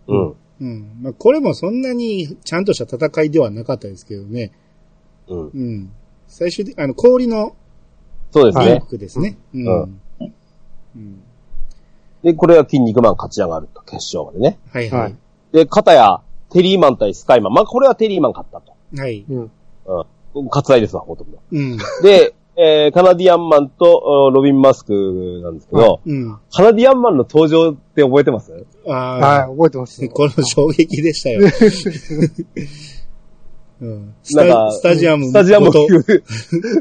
[0.09, 0.35] うん。
[0.61, 0.99] うん。
[1.03, 4.53] まあ、これもそんなにちゃんとした戦いではなかったですけどね。
[5.29, 5.49] うん。
[5.49, 5.92] うん。
[6.29, 7.57] 最終的あの、氷の
[8.31, 8.83] そうですね。
[8.99, 9.38] ですね。
[9.55, 9.66] うん。
[9.66, 10.01] うん
[10.97, 11.23] うん
[12.25, 14.59] で、これは筋肉マン勝ち上がると、決勝までね。
[14.73, 15.14] はいははいい。
[15.53, 17.53] で、片や、テリーマン対スカイマン。
[17.53, 18.75] まあ、これはテリーマン勝ったと。
[18.97, 19.27] はい。
[19.29, 19.51] うん。
[20.35, 20.49] うん。
[20.49, 21.38] 割愛ですわ、ほとんど。
[21.53, 21.77] うん。
[22.03, 26.38] で、えー、カナディアンマンとおロビン・マスクなんですけど、うん。
[26.53, 28.53] カナディアンマンの登場って覚えてます？
[28.87, 30.09] あはい、あ、覚えてます。
[30.09, 31.40] この衝撃でしたよ。
[33.81, 35.71] うん、スなんかタスタジアムスタジアム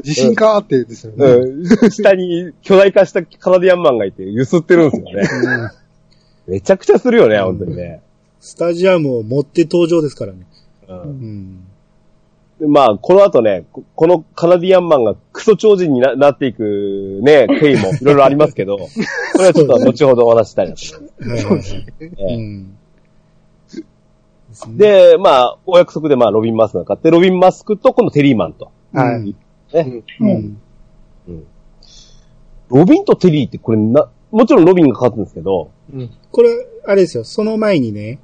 [0.02, 1.26] 地震かーってですよね。
[1.26, 1.90] うん。
[1.90, 5.22] 下に巨大化したカナディアンマンがいて、揺すってるんですよね。
[5.22, 5.84] うん
[6.46, 8.02] めちゃくちゃするよね、本当にね。
[8.38, 10.46] スタジアムを持って登場ですからね。
[10.88, 10.92] う。
[10.92, 11.66] うんん。
[12.60, 18.88] でまあ、この後ね、ここのカナディアンマンがクソ超人にななっていくね、 経緯もいろいろありますけど、こ
[19.38, 20.82] れはちょっと後ほどお話ししたいなと。
[24.76, 28.70] でまあ、お約束でまあ、ロビン・マスクが勝って、ロビン・マスクとこのテリーマンと。
[28.92, 29.34] はい。
[29.72, 30.02] ね。
[30.20, 30.56] ううんん。
[32.68, 36.10] ロビンとテリーってこれな、もちろんロビンが勝つんですけど、うん。
[36.30, 36.50] これ、
[36.86, 38.20] あれですよ、その前にね、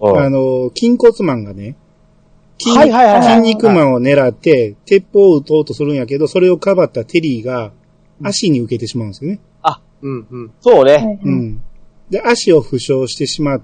[0.00, 1.76] うんあの、筋骨マンがね、
[2.62, 7.72] 筋はいはいはいはい筋肉マンを狙って、鉄砲を撃とうとするんやけど、それをかばったテリーが、
[8.22, 9.40] 足に受けてしまうんですよね。
[10.02, 10.26] うん。
[10.30, 10.52] うん。
[10.60, 10.94] そうね。
[10.94, 11.62] はいうん。
[12.10, 13.62] で、足を負傷してしまっ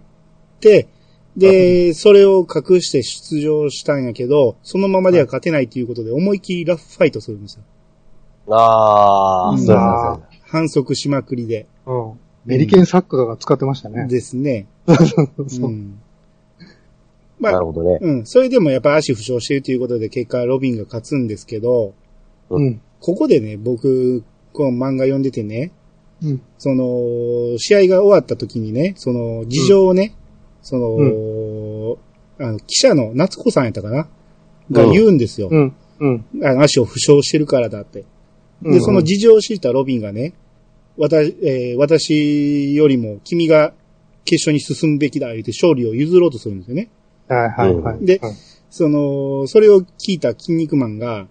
[0.60, 0.88] て、
[1.36, 7.62] で、それを隠して出場したんやけど、そのままでは勝てないということで、思いっきりラフファイトするんですよ。
[8.54, 10.22] ああ、うんそうそうそう。
[10.46, 11.66] 反則しまくりで。
[11.84, 12.12] うん。
[12.46, 14.06] メリケンサックが使ってましたね。
[14.06, 14.68] ですね。
[14.86, 15.68] そうう。
[15.68, 16.00] ん。
[17.38, 17.98] まあ、なるほどね。
[18.00, 18.26] うん。
[18.26, 21.94] それでもやっぱ足負傷してるということで、結果ロビンが勝つんですけど、
[22.50, 22.80] うん。
[23.00, 25.72] ここでね、僕、この漫画読んでてね、
[26.22, 26.42] うん。
[26.56, 30.14] その、試合が終わった時にね、その、事情をね、
[30.62, 31.98] その、
[32.38, 34.08] あの、記者の夏子さんやったかな？
[34.72, 35.48] が言うんですよ。
[35.50, 35.74] うん。
[36.00, 36.24] うん。
[36.42, 38.00] あの足を負傷してるからだって。
[38.00, 38.06] で、
[38.62, 40.32] うんその事情を知ったロビンがね、
[40.96, 43.74] 私、えー私よりも君が
[44.24, 46.88] 決勝に進むべきだ、言って勝利を譲ろうとするんですよね。
[47.28, 48.04] はいはいはい。
[48.04, 48.32] ではい
[48.76, 51.26] その、それを聞いた筋肉マンが、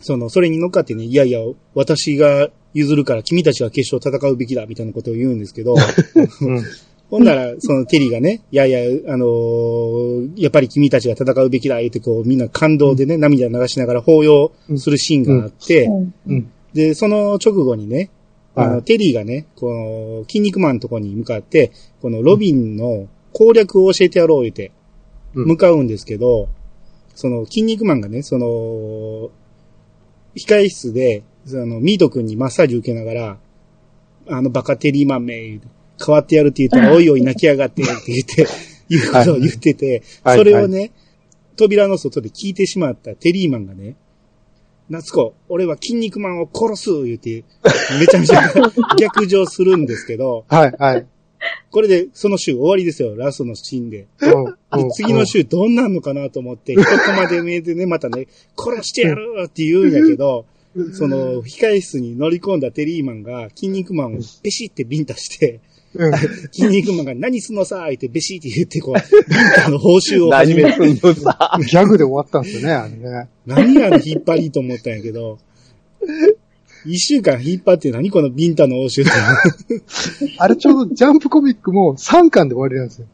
[0.00, 1.40] その、それに乗っかってね、いやいや、
[1.74, 6.62] 私が譲るから君たちが決勝戦うべきだ、みたいなことを言うんですけど、うん。
[7.10, 8.80] ほんなら、そのテリーがね、いやいや、
[9.12, 16.14] あのーやっぱり君たちが戦うべきだ、言ってこう、みんな感動でね、涙流しながら抱擁するシーンがあって、うん。
[16.26, 16.50] うん。
[16.72, 18.08] で、その直後にね、
[18.54, 18.82] あの、はい。
[18.84, 24.72] テリーがね、この、筋肉マンのとこに向かって、このロビンの攻略を教えてやろう言って、うん
[25.34, 26.48] 向かうんですけど、
[27.14, 29.30] その、筋肉マンがね、その、
[30.34, 33.38] 控室で、その、ミート君にマッサージ受けながら、
[34.28, 35.60] あのバカテリーマンめ、
[36.04, 38.46] 変わってやるって言ったら、 おいおい泣きやがってって言って、
[38.88, 40.92] いうことを言ってて、はいそれをね、
[41.56, 43.96] 扉の外で聞いてしまったテリーマンがね、
[44.88, 47.44] 夏子、俺は筋肉マンを殺す言って、
[47.98, 48.42] めちゃめちゃ
[48.98, 51.06] 逆上するんですけど、はいはい。
[51.70, 54.06] これでその週終わりですよ、ラストのシーンで。
[54.20, 54.90] うんでうん。
[54.90, 58.26] 次の週どんなんのかなと思って、一コマで見えてね、またね、
[58.58, 60.46] 殺してやるって言うんやけど、
[60.94, 65.60] その、控室に乗り込んだテリーマンが、筋肉マンをペシってビンタして、
[65.94, 66.12] うん。
[66.50, 71.58] 筋肉マンが何すんのさーってベシって言って、こう、ビンタの報酬を始め何すんのさ。
[71.58, 73.28] ギャグで終わったんですよね、あれね。
[73.46, 75.38] 何やの引っ張りと思ったんやけど、
[76.86, 79.04] 一週間引っ張って何このビンタの応酬
[80.38, 83.06] あれちょうどジャンプコミックも3巻で終わりなんですよ。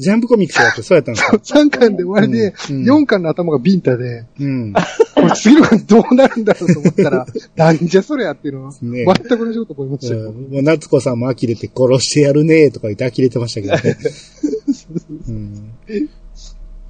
[0.00, 4.72] ジャンプコミックスだってそうやったんですか 3巻で終わりで、うん4巻の頭がビンタで、うん。
[4.72, 10.30] これ次の巻どうなるんだろうと思ったら、 なんじゃそれやっていうのは、ね全く同じこと思いましたよ。
[10.30, 13.96] うんもう夏子さんも呆れて殺してやるねとか言って呆れてましたけどね。
[15.28, 15.70] うんね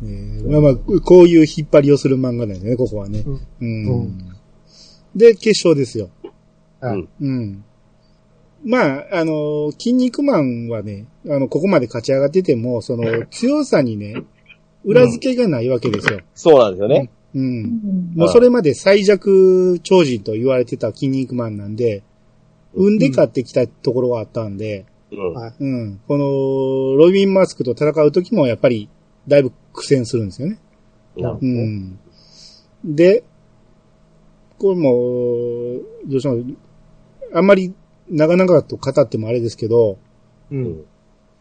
[0.02, 3.22] えまあまあ、こういう引っ張りをする漫画だよね、ここはね。
[3.26, 4.00] うんうん。
[4.00, 4.30] うん
[5.14, 6.08] で、決勝ですよ。
[6.80, 7.08] はい。
[7.20, 7.64] うん。
[8.64, 14.22] まあ、あの、筋肉マンはね、あの、ここまで勝ち上がってても、その、 強さにね、
[14.84, 16.20] 裏付けがないわけですよ。
[16.34, 17.10] そうなんですよね。
[17.34, 17.42] うん。
[17.42, 22.02] うんもうそれまで最弱超人と言われてた筋肉マンなんで、
[22.74, 25.34] 産んで勝ってきたところはあったんで、うん。
[25.34, 26.00] はいうん。
[26.06, 28.88] この、ロビンマスクと戦う時もやっぱり、
[29.26, 30.58] だいぶ苦戦するんですよね。
[31.16, 31.52] うなるほどね。
[31.64, 31.98] ん。
[32.84, 33.24] で、
[34.58, 34.90] これも、
[36.06, 36.44] どうしても、
[37.32, 37.72] あんまり
[38.10, 39.98] 長々と語ってもあれですけど、
[40.50, 40.54] う。
[40.54, 40.84] うんん。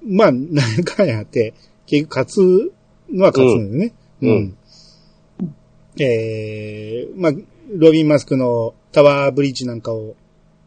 [0.06, 1.54] まあ、何回やって、
[1.86, 2.74] 結局勝つ
[3.12, 3.94] のは勝つんだよね。
[4.22, 4.58] うんうん。
[6.02, 7.32] えー、まあ、
[7.76, 10.16] ロビンマスクのタワーブリッジなんかを、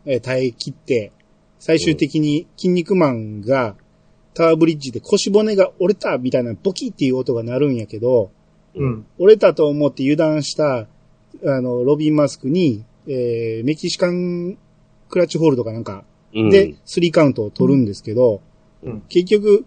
[0.05, 1.13] えー耐え切って、
[1.59, 3.77] 最終的に筋肉マンが
[4.35, 8.31] タワーブリッジで腰骨が折れたみたいなボキっていう音が鳴るんやけど、
[8.75, 9.07] うん。
[9.19, 10.87] 折れたと思って油断した、
[11.45, 14.59] あの、ロビンマスクに、えー、メキシカン
[15.13, 16.51] クラッチホールドかなんかうん。
[16.51, 18.41] で、スリーカウントを取るんですけど、
[18.83, 19.65] うん結局、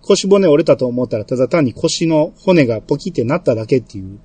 [0.00, 4.18] 腰骨折れたと思ったら、ただ単に腰の骨がポキってなっただけっていう、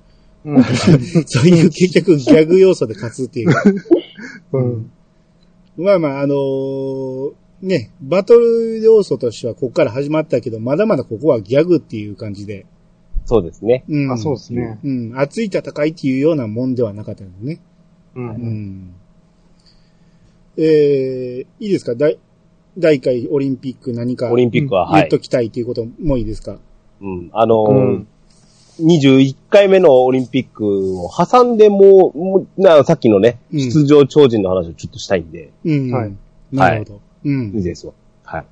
[0.44, 0.64] うん。
[1.26, 3.50] そういう結局ギャグ要素で勝つっていう。
[4.52, 4.90] うん。
[5.76, 7.32] まあまあ、あのー
[7.62, 12.66] ね、バトル要素としてはここから始まったけど、まだまだここはギャグっていう感じで。
[13.24, 13.84] そうですね。
[13.88, 14.10] うん。
[14.10, 14.80] あ、そうですね。
[14.82, 15.12] うん。
[15.14, 17.60] 熱い戦いっていうようなもんではなかったですね。
[18.16, 18.20] う。
[18.20, 18.94] うんん。
[20.56, 21.94] えー、いいですか？
[21.94, 22.18] 第、
[22.78, 25.18] 第1回オリンピック何かオリンピックは、はい言っと。
[25.18, 26.56] きたいということもいいですか、
[27.00, 27.30] うん。
[27.32, 28.08] あのーうん
[28.80, 35.90] 21回目のオリンピックを挟んでもう、もうなさっきのね、うん出場超人の話をちょっとしたいんで、うん。
[35.92, 36.12] はい
[36.50, 37.00] なるほど。
[37.24, 37.62] ういいん。
[37.62, 37.92] ですわ。
[38.24, 38.44] はい。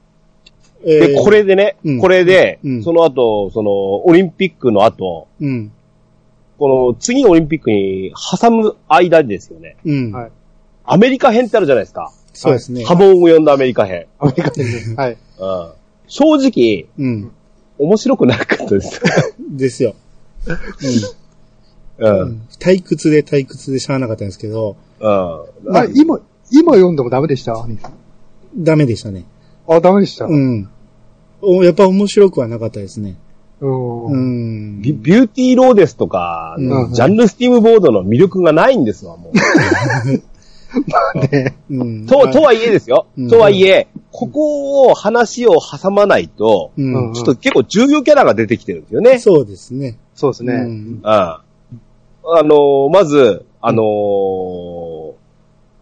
[0.85, 3.71] えーで、こ、れでね、うんこれで、うんその後、その、
[4.07, 5.73] オリンピックの後、うん。
[6.59, 9.77] この次のオリンピックに挟む間ですよね。
[9.87, 10.13] うん。
[10.13, 10.31] はい
[10.93, 12.13] アメリカ編ってあるじゃないですか。
[12.33, 12.85] そうですね。
[12.85, 14.07] 波紋を呼んだアメリカ編。
[14.19, 14.95] アメリカ人です。
[14.95, 15.13] はい。
[15.13, 15.19] うん。
[16.09, 17.31] 正直、うん。
[17.79, 19.01] 面白くなかったです。
[19.39, 19.95] ですよ。
[21.99, 22.07] う。
[22.07, 22.43] うんん。
[22.59, 25.09] 退屈で退屈でしゃあなかったんですけど、うん。
[25.77, 26.19] あ、今、
[26.51, 27.53] 今読んでもダメでした？
[27.63, 27.93] 兄さん
[28.57, 29.27] ダメでしたね。
[29.69, 30.25] あ、ダメでした？
[30.25, 30.69] うん。
[31.41, 33.17] おやっぱ面白くはなかったですね。
[33.61, 33.69] う
[34.11, 34.79] ん。
[34.79, 34.79] ん。
[34.79, 34.83] ん。
[34.83, 39.33] ビビューティーローデスとか、うんジャンルスティームボードの魅力がないんですわ、もう。
[41.31, 42.07] ねうん。
[42.07, 43.07] と、とはいえですよ。
[43.17, 49.19] うんとはいえ、ここを話を挟まないと、ちょっと結構重要キャラが出てきてるんですよね。
[49.19, 49.99] そうですね。
[50.15, 50.53] そうですね。
[50.55, 50.61] うん。
[50.61, 51.01] うん。
[51.03, 51.43] あ
[52.25, 55.13] のーまず、あのー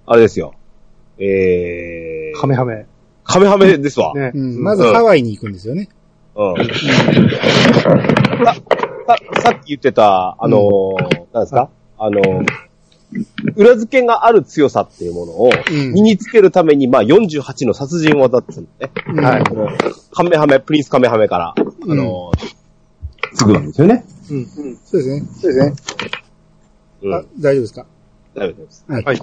[0.07, 0.55] あれですよ。
[1.19, 2.87] えー、カメハメ。
[3.25, 4.15] カメハメですわ。
[4.35, 5.89] まずハワイに行くんですよね。
[6.35, 6.57] うん。
[6.57, 8.55] さ、
[9.07, 11.69] さ、さっき言ってた、あのーなんですか？
[11.99, 12.47] あのー
[13.57, 18.69] 裏付けがある強さっていうものをうん身につけるために、まあ48の殺人技っていう
[19.15, 19.23] のね。
[19.23, 19.45] はい
[20.13, 22.59] カメハメ、プリンスカメハメから、あのー
[23.35, 24.05] 作るんですよね。
[24.31, 24.47] うん。
[24.47, 25.23] そうですね。
[25.41, 25.75] そうですね。
[27.03, 27.15] うん。
[27.15, 27.87] あ、大丈夫ですか？
[28.35, 28.85] 大丈夫です。
[28.89, 29.05] はい。
[29.05, 29.21] はい。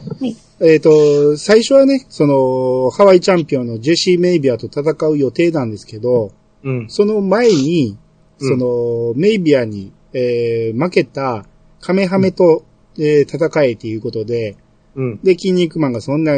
[0.61, 6.31] えっ、と、最初はね、その、ハワイチャンピオンのジェシー・メイビアと戦う予定なんですけど、
[6.63, 6.85] うん。
[6.89, 7.97] その前に、
[8.39, 11.45] うんその、メイビアに、えー負けた
[11.81, 12.63] カメハメと、
[12.97, 14.55] えー戦えっていうことで、
[14.95, 15.19] うん。
[15.23, 16.33] で、筋肉マンがそんな、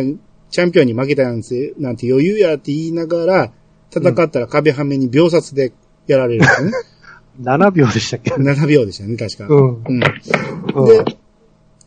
[0.49, 3.51] チャンピオンに負けたなんて、なんて余裕やって言いながら、
[3.91, 5.73] 戦ったら壁ハメに秒殺で
[6.07, 6.73] やられるんですよね。
[7.41, 9.47] 7秒でしたっけ？7秒でしたね、確か。
[9.47, 9.67] うん。
[9.67, 11.05] うんうん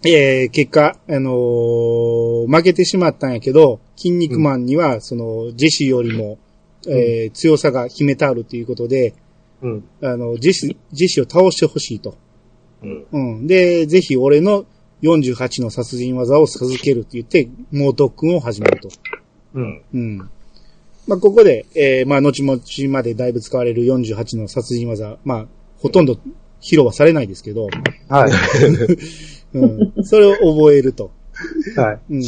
[0.03, 0.09] で、
[0.43, 6.39] えー結果、あのー負けてしまったんやけど、筋肉マンには、その、ジェシーよりも、
[6.89, 9.15] えー強さが秘めてあるということで、
[9.63, 9.85] うん。
[10.03, 12.15] あの、ジェシー、ジェシーを倒してほしいと。
[12.83, 13.07] うん。
[13.12, 13.47] うん。
[13.47, 14.64] で、ぜひ俺の
[15.03, 18.89] 48の殺人技を授けるって言って、猛特訓を始めると。
[19.55, 19.83] うん。
[19.93, 20.18] うん。
[21.07, 22.61] まあ、ここで、えーまあ、後々
[22.91, 25.47] までだいぶ使われる48の殺人技、まあ、
[25.78, 26.14] ほとんど
[26.61, 27.68] 披露はされないですけど、
[28.09, 28.31] はい。
[29.55, 30.05] うん。
[30.05, 31.11] それを覚えると。
[31.76, 32.01] はい。
[32.11, 32.22] うん。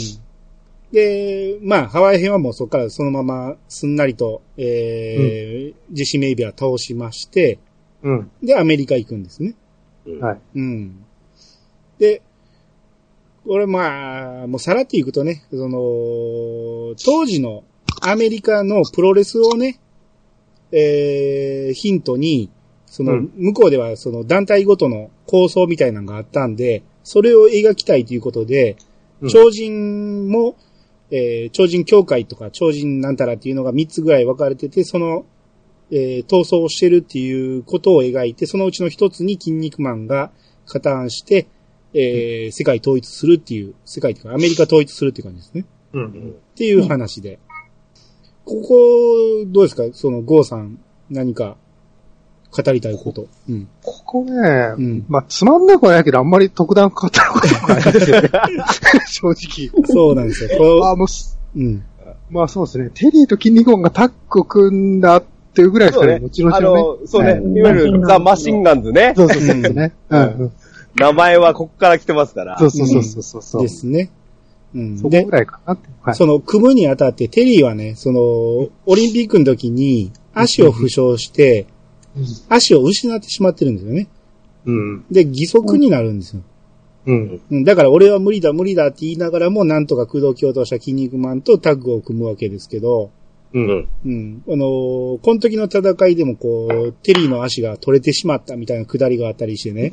[0.93, 7.59] で、まあ、ハワイ編はもうそこからそのまますんなりと、えージェシー・メイビーは倒しまして、
[8.03, 8.31] うん。
[8.43, 9.55] で、アメリカ行くんですね。
[10.21, 10.41] はい。
[10.57, 11.05] うん。
[11.99, 12.23] で、
[13.47, 17.65] これまあ、もうさらっていくとね、その、当時の
[18.01, 19.79] アメリカのプロレスをね、
[20.73, 22.51] えー、ヒントに、
[22.87, 28.77] その、うん向こうではその団体ごとの構想みたいなのがあったんで、それを描きたいということで、
[29.21, 30.57] うん超人も、
[31.11, 35.25] えー超人協会とか超人なんたらっていうのが3つぐらい分かれてて、その、
[35.93, 40.33] えー逃走してるっていうことを描いて、そのうちの一つに筋肉マンが
[40.67, 41.47] 加担して、
[41.95, 45.65] えー世界統一するっていう、世界っていうかアメリカ統一するっていう感じですね。
[45.93, 46.07] うん。
[46.09, 47.39] っていう話で。
[48.45, 48.75] ここ、
[49.47, 49.85] どうですか？
[49.93, 50.81] その、ゴーさん、
[51.11, 51.57] 何か、
[52.51, 53.29] 語りたいこと？
[53.49, 53.69] うん。
[53.83, 55.05] ここね、うん。
[55.09, 58.31] まあ、つまんなくはないけど、あんまり特段かかったこともないですよね。
[59.07, 59.87] 正直。
[59.87, 60.51] そうなんですよ。
[60.59, 61.85] こあもうす、う、うん。
[62.31, 62.91] まあそうですね。
[62.95, 65.23] テリーと筋肉マンがタッグ組んだ
[65.53, 66.13] っていうぐらいですかね。
[66.15, 66.29] そうね。
[66.29, 67.33] 後々あのそうね。
[67.33, 69.13] はいいわゆるザ・マシンガンズね。
[69.15, 70.53] そうそうそう。
[70.97, 72.59] 名前はここから来てますから。
[72.59, 73.63] そうそうそうそう。
[73.63, 74.11] ですね。
[74.75, 74.97] うん。
[74.97, 75.89] でそこぐ、らいかなって。
[76.03, 76.15] はい。
[76.15, 81.67] その、組むにあたって、テリーはね、その、オリンピックの時に、足を負傷して、
[82.49, 84.09] 足を失ってしまってるんですよね。
[84.65, 85.05] うん。
[85.11, 86.43] で、義足になるんですよ。
[87.07, 87.41] うん。
[87.51, 93.11] うんだから俺は無理だ無理だって言いながらも、なんとか駆動橋とした筋肉マンとタッグを組むわけですけど、
[93.55, 93.89] うん。
[94.05, 94.43] うん。
[94.49, 99.91] あのーこの時の戦いでもこう、テリーの足が取れてしまったみたいなくだりがあったりしてね。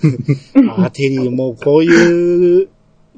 [0.68, 2.68] ああ、テリーもうこういう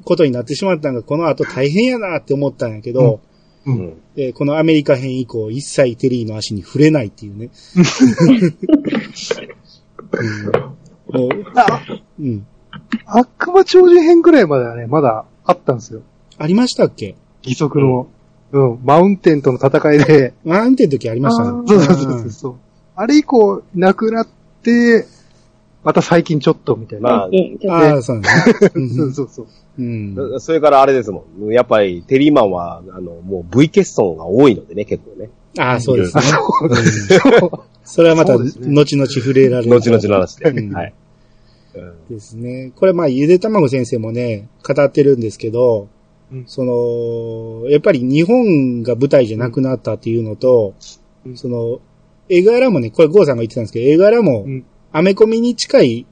[0.05, 3.21] ことになってしまったんが、この後大変やなって思ったんやけど、
[3.67, 3.73] う。
[3.73, 3.95] うんん。
[4.15, 7.51] でこのアメリカ編以降、一切テリーの足に触れないっていうね。
[11.13, 11.29] うん、もう、
[12.23, 12.47] うん。
[13.07, 16.03] 悪魔超人編ぐらいまではね、まだあったんですよ。
[16.39, 17.17] ありましたっけ？
[17.45, 18.01] 義足の。
[18.01, 18.07] うん。
[18.83, 20.35] マウンテンとの戦いで。
[20.45, 21.63] マウンテンの時ありましたね。
[21.67, 22.55] そうそうそうそう。
[22.95, 24.29] あれ以降、なくなっ
[24.63, 25.07] て、
[25.83, 27.09] また最近ちょっとみたいな。
[27.09, 28.29] まあ、えちょっああ、そうね。
[28.97, 29.47] そうそうそう。
[29.79, 30.41] うん。
[30.41, 31.53] それからあれですもん。
[31.53, 35.31] やっぱりテリーマンは、あの、もう V 欠損が多いのでね、結構ね。
[35.59, 36.27] ああ、そうですあ、ね。
[37.85, 39.71] それはまた、後々触れられる。
[39.71, 40.51] 後々の話で。
[40.51, 40.95] うんはい。
[41.75, 42.71] うんですね。
[42.77, 45.89] これまあ、ゆでたまご先生もね、語ってるんですけど、
[46.33, 50.75] うんその、やっぱり日本が舞台じゃなくなったっていうのと、
[51.27, 51.81] うんその、
[52.29, 56.07] 絵柄もね、これゴーさんが言ってたんですけど、絵柄もうん、アメコミに近い。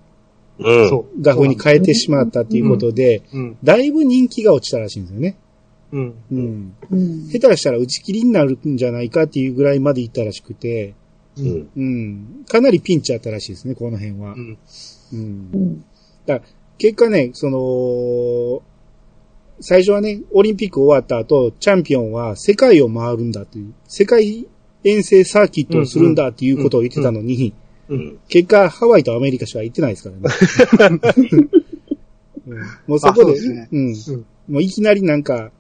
[1.23, 3.57] 画風に変えてしまったっていうことで、うん。
[3.65, 5.37] だいぶ人気が落ちたらしいんですよね。
[5.93, 6.15] うん。
[6.31, 6.75] うん。
[6.91, 10.95] うん下手したら打ち切りになるんじゃないかっていうぐらいまでいったらしくて、
[11.39, 11.43] う。
[11.43, 11.69] うんん。
[11.77, 12.45] うん。
[12.47, 14.37] かなりピンチあったらしいですね、この辺はう。
[14.37, 14.59] ん。
[15.15, 15.57] うんう。
[15.57, 15.85] ん
[16.77, 18.63] 結果ね、その、
[19.61, 24.47] 最初はね、オリンピック終わった後、チャンピオンは世界を回るんだという、世界
[24.85, 27.55] 遠征サーキットをするんだっていうことを言ってたのに、
[27.89, 28.19] うん。
[28.29, 30.11] 結果、ハワイとアメリカしか行ってないですか
[30.79, 31.01] らね。
[31.33, 31.51] うん
[32.89, 33.89] もうそこで、ねうん。
[33.89, 35.53] うんもういきなりなんか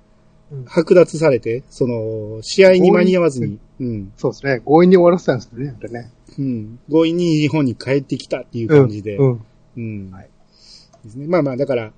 [0.52, 4.60] うん、剥奪されて、その、試合に間に合わずに、うん、そうですね。
[4.64, 6.10] 強引に終わらせたんですよね、あれね。
[6.38, 9.40] うん、強引に日本に帰ってきたっていう感じで、うん。
[9.76, 10.28] うんはい
[11.04, 11.26] ですね。
[11.28, 11.92] まあまあ、だから、うん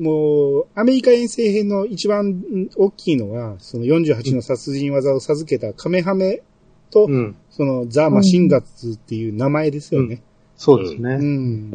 [0.00, 6.42] もう、アメリカ遠征編の一番ん大きいのは、その48の殺人技を授けたカメハメ
[6.90, 7.36] と、うん。
[7.50, 10.22] そのザ・マシンガッツっていう名前ですよね。
[10.56, 11.14] そうですね。
[11.16, 11.22] うん。
[11.22, 11.70] うん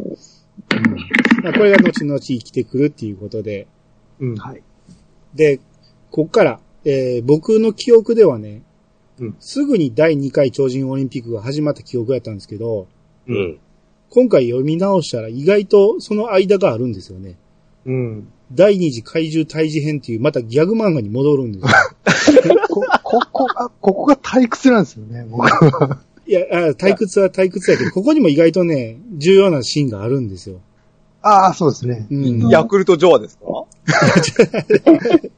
[1.43, 3.67] まあ、これが後々生きてくるっていうことで、
[4.19, 4.35] うん。
[4.37, 4.63] はい。
[5.35, 5.59] で、
[6.09, 8.63] こっから、えー僕の記憶ではね、
[9.19, 12.87] うんすぐに第2回超人オリンピックが始まった記憶やったんですけど、
[13.27, 13.59] うん。
[14.09, 17.37] 今回読み直したら意外とその間があるんですよね。
[17.85, 18.27] うん。
[18.51, 21.59] 第二次怪獣退治編っていう、またギャグ漫画に戻るんで
[22.11, 22.43] すよ。
[22.69, 25.99] こ、ここが、ここが退屈なんですよね、僕は。
[26.27, 30.59] いや、あ退屈は退屈やけど、ここにも意外とね、重要なシーンがあるんですよ。
[31.21, 32.05] ああ、そうですね。
[32.11, 32.47] うん。
[32.49, 33.45] ヤクルト・ジョアですか？
[34.67, 35.31] で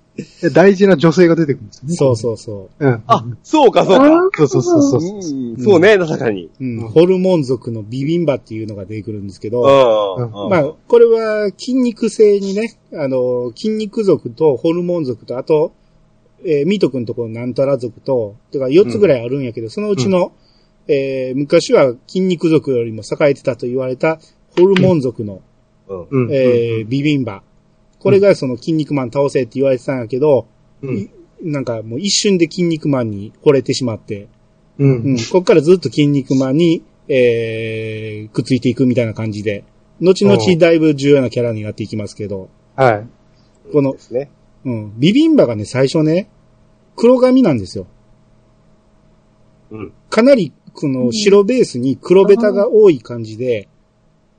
[0.53, 1.95] 大事な女性が出てくるんですよね。
[1.95, 3.03] そうそうそうん。
[3.07, 4.29] あ、そうか、そうか。
[4.35, 5.01] そうそうそうそう。
[5.01, 6.45] うんそうね、確かに。
[6.45, 6.51] う。
[6.59, 6.79] うん。
[6.79, 10.49] うんホルモン族のビビンバっていうのが出てくるんですけうど、ん。
[10.49, 15.73] まあ、これは筋肉性にね、あの、筋肉族とホルモン族と、あと、
[16.43, 20.31] えーミート君のところのなんたら族と、だから4つぐらいあるんやけど、そのうちの、
[20.87, 24.19] えー昔は筋肉族よりも栄えてたと言われた
[24.55, 25.41] ホルモン族の。
[25.89, 27.43] えービビンバ。
[27.99, 30.47] これがその筋肉マン倒せって言われてたんやけど、
[30.81, 31.09] うん。
[31.41, 34.27] なんかもう一瞬で筋肉マンに惚れてしまって、
[34.77, 34.85] う。
[34.85, 39.63] うんん、こっからずっと筋肉マンに、えー、くっついていくみたいな感じで、
[40.01, 43.07] 後々だいぶ重要なキャラになっていきますけど、はい。
[43.71, 44.29] こので、すね。
[44.65, 46.29] うん、ビビンバがね、最初ね、
[46.95, 47.87] 黒髪なんですよ。
[49.71, 49.93] うん。
[50.09, 53.67] かなり、この白ベースに黒ベタが多い感じで、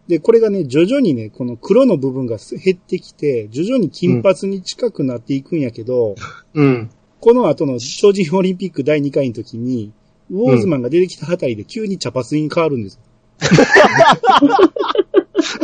[0.08, 6.14] で、これがね、徐々にね、この黒の部分が減ってきて、徐々に金髪に近くなっていくんやけど、
[6.54, 6.90] うん。
[7.20, 9.92] この後の超人オリンピック第2回の時に、
[10.30, 13.00] ウォーズマンが出てきたあたりで急に茶髪に変わるんです。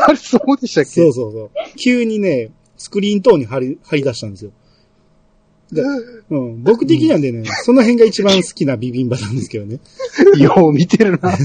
[0.07, 0.91] あれ、そうでしたっけ？
[0.91, 1.51] そうそうそう。
[1.77, 4.53] 急にね、スクリーントーンに張り、張り出したんですよ。
[6.31, 9.81] うん、僕的にはね、その辺が一番好きなビビンバなんですけどね。
[10.39, 11.37] よう見てるな。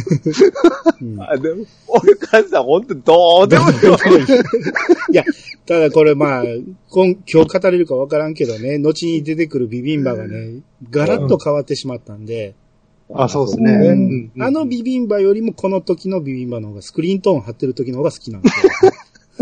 [1.01, 5.23] うんあでも、俺からさ、ほんとどうでもいいや、
[5.65, 6.43] ただこれまあ、
[6.89, 12.55] 今今日語れるかわからんけどね、後に出てくるビビンバがね、ガラッと変わってしまったんで、
[13.13, 13.71] あ、そうですね。
[13.71, 18.65] うんうんうんあのビビンバよりもこの時のビビンバの方が、スクリーントーン貼ってる時の方が好きなんです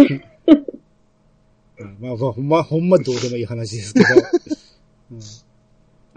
[0.03, 0.19] よ。
[1.79, 4.05] うんまあまあ、ほんま、ほんまどうでもいい話ですけど。
[5.11, 5.19] うん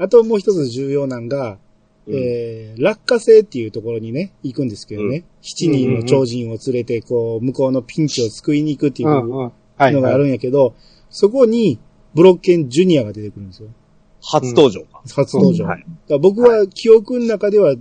[0.03, 1.59] あともう一つ重要なんが、
[2.09, 9.09] えー、落花星っていうところにね、行くんですけどね、七人の超人を連れて、こう、向こうのピンチを救いに行くっていう。
[9.09, 9.53] の
[10.01, 10.74] があるんやけど、
[11.11, 11.78] そこに、
[12.14, 13.68] ブロッケンジュニアが出てくるんですよ。
[14.22, 15.03] 初登場か。
[15.14, 15.66] 初登場。
[15.66, 15.84] はい
[16.20, 17.76] 僕は記憶の中では、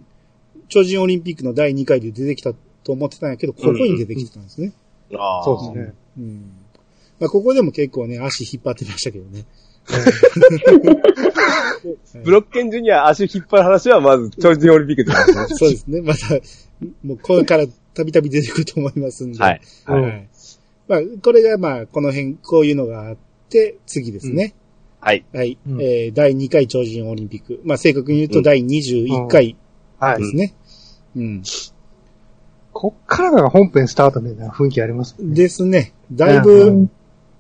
[0.67, 2.53] 超人オリンピックの第2回で出てきた
[2.83, 4.73] と思ってたんやけど、ここに出てきてたんですね。
[5.15, 5.93] ああそうですね。
[6.17, 6.51] うん。
[7.19, 9.45] まあ、ここでも結構ね、足引っ張ってましたけどね。
[12.23, 15.11] ブロッケンジュニア足引っ張る話はまず、超人オリンピックで。
[15.55, 16.01] そうですね。
[16.01, 16.35] また、
[17.03, 19.39] もうこれからたびたび出てくると思いますんで。
[19.39, 19.61] はい。
[19.85, 20.01] はい。
[20.01, 20.27] うん
[20.89, 23.17] まあ、これがまあ、この辺、こういうのがあっ
[23.49, 24.55] て、次ですね。
[24.99, 25.23] はい。
[25.33, 25.57] はい。
[25.67, 27.61] うんえー、第2回超人オリンピック。
[27.63, 29.55] まあ、正確に言うとうん第21回
[29.99, 30.17] はい。
[30.17, 30.55] ですね。
[31.15, 31.43] うん。
[32.73, 35.35] こっからが本編スタートみたいな雰囲気ありますね。
[35.35, 35.93] ですね。
[36.11, 36.89] だいぶ、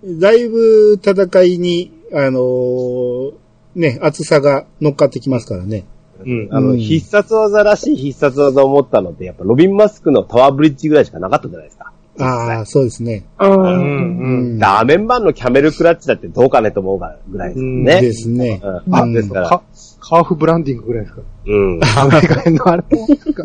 [0.03, 3.33] だいぶ戦いに、あのー
[3.75, 5.85] ね、厚さが乗っかってきますからね。
[6.25, 6.47] うん。
[6.51, 11.93] あの、うん必殺技らしい必殺技を思ったのって、やっぱロビンマスクのタワーブリッジぐらいしかなかったじゃないですか。
[12.19, 13.25] ああ、そうですね。
[13.39, 13.45] う。
[13.45, 14.53] うんん。
[14.55, 14.63] うん。
[14.63, 16.99] アメンバンのキャメルクラッチだってどうかねと思う
[17.29, 18.01] ぐらいですうんね。
[18.01, 18.61] ですね。
[18.63, 18.95] うん。
[18.95, 19.61] あうんですから
[20.09, 21.21] カ、カーフブランディングぐらいですか？
[21.45, 21.79] うん。
[21.97, 23.43] アメリカ編のあれもなんか。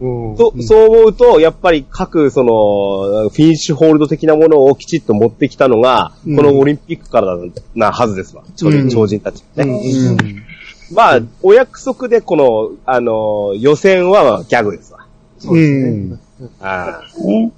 [0.00, 0.36] うん。
[0.36, 7.36] そ、そう思うと、やっぱり各、その、フィニッシュホールド的なものをきちっと持ってきたのが、うんこのオリンピックから
[7.74, 8.44] なはずですわ。
[8.56, 9.64] 超人、うん超人たちね。
[9.64, 10.42] うん。
[10.94, 15.06] まあ、お約束でこの、あの、予選はギャグですわ。
[15.38, 16.50] そうですねうん。
[16.60, 17.02] ああ。
[17.26, 17.52] ね。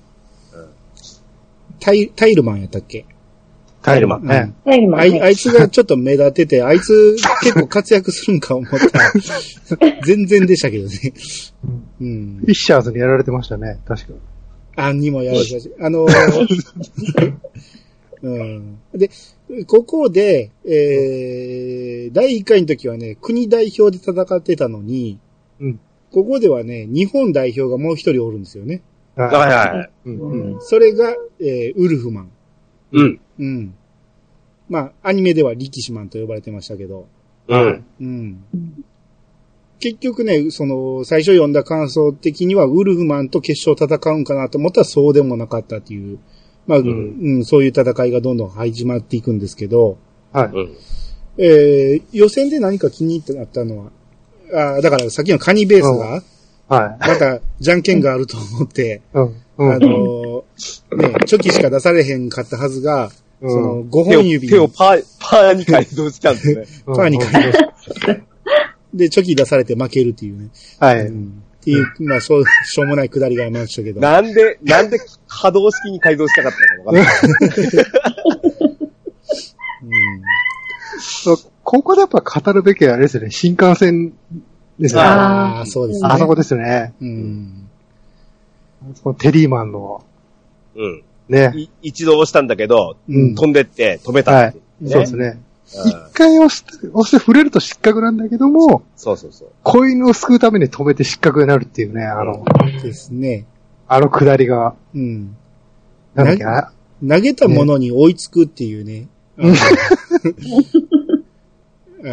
[1.81, 3.07] タイ、タイルマンやったっけ？
[3.89, 4.55] タイルマンね。
[4.64, 5.30] はい、まああい、あね。
[5.30, 9.12] いつがちょっと目立ってて、 あいつ結構活躍するんか思ったら、
[10.05, 11.12] 全然でしたけどね。
[12.01, 12.47] うんフ。
[12.47, 14.14] ィッシャーズにやられてましたね、確か。
[14.76, 17.34] あんにもやられたし、あのー
[18.20, 18.78] うん。
[18.95, 19.11] で、
[19.66, 25.18] ここで、えー、第1回の時はね、国代表で戦ってたのに、
[25.61, 25.80] うん
[26.11, 28.82] ここではね、日本代表がもう一人おるんですよね。
[29.14, 30.09] はいははい。
[30.09, 30.12] い。
[30.14, 30.53] うん。
[30.55, 30.61] うん。
[30.61, 32.30] それが、えー、ウルフマン。
[32.93, 33.20] うん。
[33.39, 33.74] うん。
[34.69, 37.09] まあ、アニメでは力士マンと呼ばれてましたけど、
[37.49, 37.85] うん。
[38.01, 38.45] うん。
[39.81, 46.19] 結局ね、その、最初読んだ感想的には、ウルフマンと決勝戦うんかなと思ったらそうでもなかったっていう、
[46.66, 49.99] まあ、うんん、そういう戦いがどんどん始まっていくんですけど、
[50.33, 50.49] はい。
[50.49, 50.77] うん。
[51.39, 53.93] えー、予選で何か気に入ってなったのは、
[54.53, 56.23] あーだからさっきのカニベースが、
[56.69, 59.19] はまた、じゃんけんがあると思って、い。
[59.19, 59.43] うん。
[59.59, 59.73] うん。
[59.73, 63.11] あのーね、チョキしか出されへんかったはずが、
[63.41, 66.66] うんその、5手を、本指手をパー、パーに改造したんですね。
[66.86, 67.53] うんパーに変え
[68.95, 70.49] で、チョキ出されて負けるっていうね。
[70.78, 71.07] はい。
[71.07, 74.01] うんっていう、まあ、そう、しょうもないくだりがありましたけど。
[74.01, 77.30] なんで、なんで可動式に改造したかったのかわかん
[79.91, 84.14] なうここでやっぱ語るべきはあれですよね、新幹線
[84.78, 85.09] ですよね。
[85.09, 86.09] ああ、そうですね。
[86.09, 86.95] あそこですよね。
[87.01, 87.68] うん。
[88.95, 90.05] そのテリーマンの、
[90.76, 91.03] うん。
[91.29, 91.53] ね。
[91.57, 95.26] い一度押したんだけど、うん飛んでって止めたっていそうですね。
[95.26, 99.49] うん一回押して、押して触れると失格なんだけども、そうそうそう。
[99.62, 102.43] 子犬を救うために止めて失格になるっていうね、あの、
[102.83, 103.45] ですね。
[103.87, 105.37] あの下りが、うん。
[106.14, 106.72] なんだっけ、あ
[107.07, 109.09] 投げたものに追いつくっていうね。
[109.39, 109.55] あの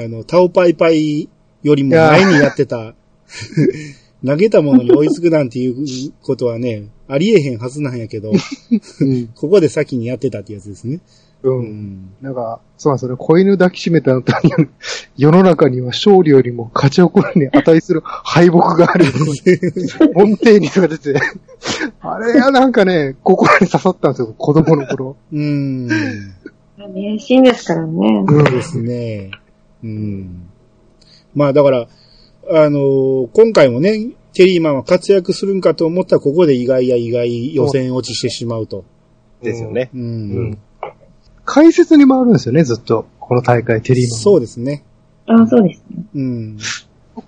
[0.04, 1.30] あの、タオパイパイ
[1.64, 2.94] よりも前にやってた、
[4.26, 9.28] 投げたものに追いつくなんていうことはね、 ありえへんはずなんやけど、うん。
[9.28, 11.00] ここで先にやってたってやつですね。
[11.44, 11.50] う。
[11.50, 12.10] うんん。
[12.22, 13.18] なんか、そうなんですよね。
[13.18, 14.52] 子犬抱きしめた後に、
[15.16, 19.06] 世の中には勝利よりも勝ち誇るに値する敗北がある。
[20.16, 21.14] 音程にとか出て、
[22.02, 25.18] あれがなんかね、心に刺さったんですよ、子供の頃。
[25.32, 25.88] うん。
[26.94, 28.26] 名シーンですからね。
[28.28, 29.32] そうですね。
[29.84, 30.48] うん。
[31.34, 31.88] まあだから、
[32.50, 38.84] あのー今回もね、テリーマンは活躍するんかと思ったら、ここで意外や意外予選落ちしてしまうと。
[39.42, 39.90] ですよね。
[39.94, 39.98] う。
[39.98, 40.58] うんん。
[41.46, 43.06] 解説に回るんですよね、ずっと。
[43.20, 44.20] この大会、テリーマン。
[44.20, 44.84] そうですね。
[45.28, 46.06] あそうですね。
[46.16, 46.58] うん。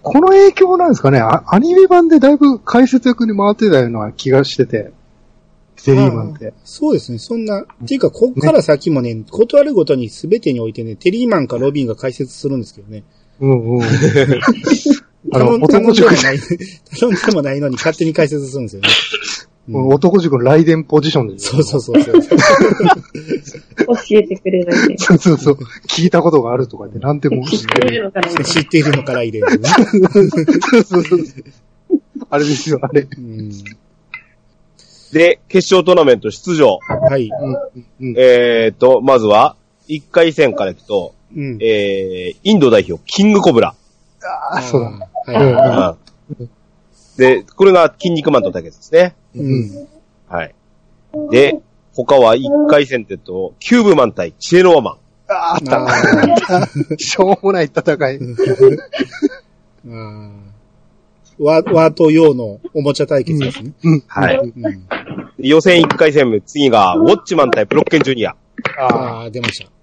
[0.01, 1.19] この影響なんですかね？
[1.19, 4.91] あアニメ版でだいぶ解説役に回ってたような気がしてて。
[5.83, 6.53] テリーマンって。
[6.63, 7.19] そうですね。
[7.19, 13.03] そんな、っていうか、こっから先もね、断るごとに全てにおいてね、テリーマンかロビンが解説するんですけどね。
[13.39, 13.81] うんうん。
[15.33, 16.39] あの、男塾ない、
[16.99, 18.89] 頼んでもないのに勝手に解説するんですよね。
[19.69, 21.39] うん男塾の雷電ポジションで。
[21.39, 22.13] そうそうそうそう。
[22.21, 22.27] 教
[24.11, 24.95] えてくれるんで。
[24.97, 25.57] そうそうそう。
[25.89, 27.97] 聞いたことがあるとかって何でも知っ知っててる。
[27.97, 29.69] るのかな知っているのから入れるね。
[29.69, 31.19] そうそうそう。
[32.29, 33.01] あれですよ、あれ。
[33.17, 33.51] うん
[35.11, 36.79] で、決勝トーナメント出場。
[37.09, 37.29] はい。
[37.99, 38.15] うん。
[38.17, 39.55] えーと、まずは、
[39.87, 41.57] 1回戦からいくと、うん。
[41.61, 43.73] えー、インド代表、キングコブラ。
[44.51, 45.33] あ、そうだ。
[45.39, 45.97] は
[46.39, 46.49] うん
[47.17, 49.15] で、これが筋肉マンとの対決ですね。
[49.35, 49.39] い。
[49.39, 49.87] うん。
[50.27, 50.55] はい。
[51.31, 51.59] で、
[51.93, 54.97] 他は1回戦ってと、キューブマン対チエノワマン。
[55.29, 55.85] ああった。
[55.85, 58.19] あ しょうもない戦い。
[58.19, 58.35] ー
[59.87, 60.31] あー。
[61.39, 63.73] ワワート用のおもちゃ対決ですね。
[63.83, 64.03] うん。
[64.07, 64.37] はい。
[64.37, 64.87] うん。
[65.39, 68.35] 予選1回戦目、次が、ウォッチマン対プロッケンジュニア。
[68.79, 68.95] ああ。
[68.95, 69.76] ああ、出ました。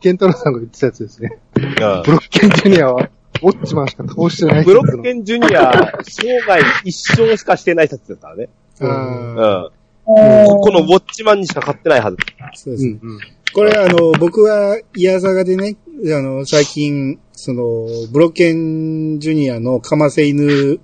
[0.00, 1.38] ケンタロウさんが言ってたやつですね。
[1.56, 3.10] うんブロッケンジュニアは、
[3.42, 5.72] ウォッチマンしか倒してないプロッケンジュニア、
[6.02, 8.48] 生涯一勝しかしてない説ですからね。
[8.78, 12.16] このウォッチマンにしか勝ってないはず。
[12.54, 12.98] そうですね。
[13.02, 13.20] うん。
[13.52, 15.76] これあの、僕は、イヤザガでね、
[16.14, 20.78] あの、最近、その、ブロッケンジュニアのかませ犬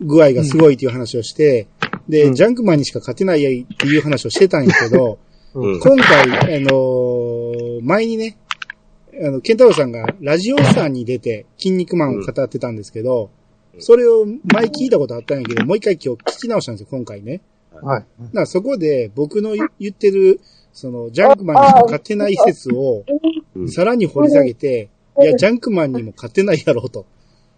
[0.00, 1.68] 具合がすごいっていう話をして、
[2.08, 5.18] で、うんジャンクマンにしか勝てないっていう話をしてたんやけど、
[5.54, 5.80] うん。
[5.80, 7.21] 今回、あのー
[7.82, 8.36] 前にね、
[9.22, 13.42] あの、ケンタロウさんがラジオさんに出て、筋肉マンを語ってたんですけど、うん
[13.78, 17.40] それを前聞いたことあったんやけど、もう一回今日聞き直したんですよ、今回ね。
[17.80, 18.04] はい。
[18.20, 20.40] だからそこで僕の言言ってる、
[20.74, 23.04] その、ジャンクマンにしか勝てない説を、
[23.54, 27.06] うんさらに掘り下げて、いや、ジャンクマンにも勝てないやろうと。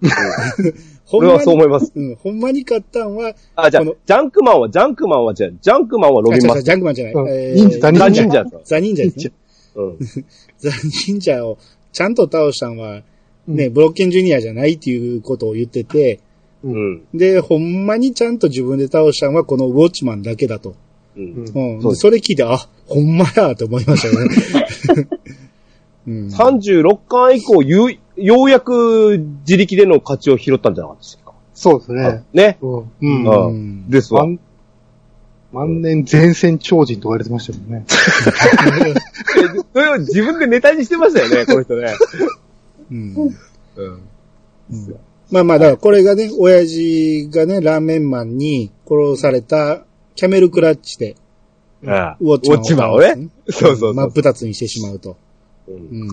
[1.04, 1.92] ほん俺はまに、そう思います。
[1.94, 5.58] うん、ほんまに勝ったんは、あ、じゃジャンクマンは、ジャンクマンは違う。
[5.60, 7.14] ジャンクマンはロビンマスあ違う違うジャンクマンじゃない。
[7.14, 8.60] うんえー忍者ザ・ザ忍忍者ですよ。
[8.64, 9.32] ザ・忍者ですね。
[9.75, 9.99] うん。
[10.59, 10.70] ザ・
[11.07, 11.59] 忍者を
[11.93, 13.03] ちゃんと倒したんは、
[13.47, 16.20] ね、ブロッケンジュニアじゃないっていうことを言ってて、
[16.62, 17.03] うん。
[17.12, 20.75] で、ほんまにちゃんと自分で倒したんはこのウォッチマンだけだと。
[21.16, 21.81] うん。
[21.83, 21.97] うん。
[21.97, 22.57] それ聞いて、あ、
[22.87, 25.09] ほんまやと思いましたよね。
[26.09, 26.27] うん。
[26.29, 31.33] 36巻以降、ようようやく自力での勝ちを拾ったんじゃなかったですか？
[31.55, 32.22] そうですね。
[32.33, 32.59] ね？
[32.62, 32.79] うん。
[32.79, 32.85] う。
[33.03, 33.91] うんうんん。
[33.91, 34.27] ですわ。
[35.55, 37.84] 万万年前線超人と言われてましたもんね。
[39.72, 41.94] それを自分でネタにしてましたよね、 この人ね。
[42.90, 43.14] うん。
[43.16, 43.28] うん。
[44.70, 44.96] うん
[45.30, 51.16] まあまあ、だからこれがね、親父がね、ラーメンマンに殺されたキャメルクラッチで、
[51.86, 53.30] ああウォッチマンをね。
[53.48, 53.94] そうそう。
[53.94, 55.16] 真っ二つにしてしまうと。
[55.66, 56.09] うんうん。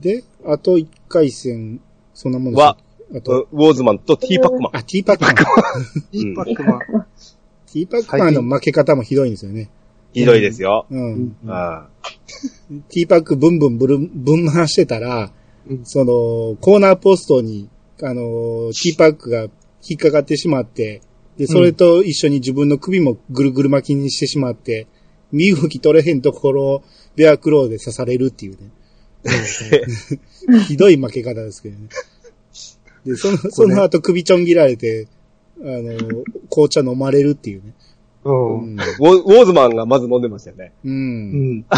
[0.00, 1.80] で、あと一回戦、
[2.14, 2.76] そんなものでしたは
[3.14, 4.76] あと、ウォーズマンとティーパックマン。
[4.76, 5.34] あ、ティーパックマン。
[6.12, 6.78] イーパックマン。
[6.78, 9.70] ティーパックマンの負け方もひどいんですよね。
[10.12, 10.86] ひどいですよ。
[10.90, 11.36] うん。
[12.90, 15.32] ティーパックブンブンブルン、ぶん回してたら、
[15.68, 17.68] うんその、コーナーポストに、
[18.02, 19.42] あの、ティーパックが
[19.86, 21.02] 引っかかってしまって、
[21.36, 24.86] で、それと一緒に自分の首もぐるぐる巻きにしてしまって、
[25.30, 26.82] 身動き取れへんところを
[27.16, 28.70] ベアクローで刺されるっていうね。
[30.66, 31.88] ひどい負け方ですけどね。
[33.04, 35.08] で、その、その後首ちょん切られて、
[35.60, 37.74] あの、紅茶飲まれるっていうね。
[38.24, 38.30] う。
[38.30, 38.80] うんん。
[38.80, 40.72] ウォウォーズマンがまず飲んでましたよね。
[40.84, 40.88] う。
[40.88, 41.64] うんん。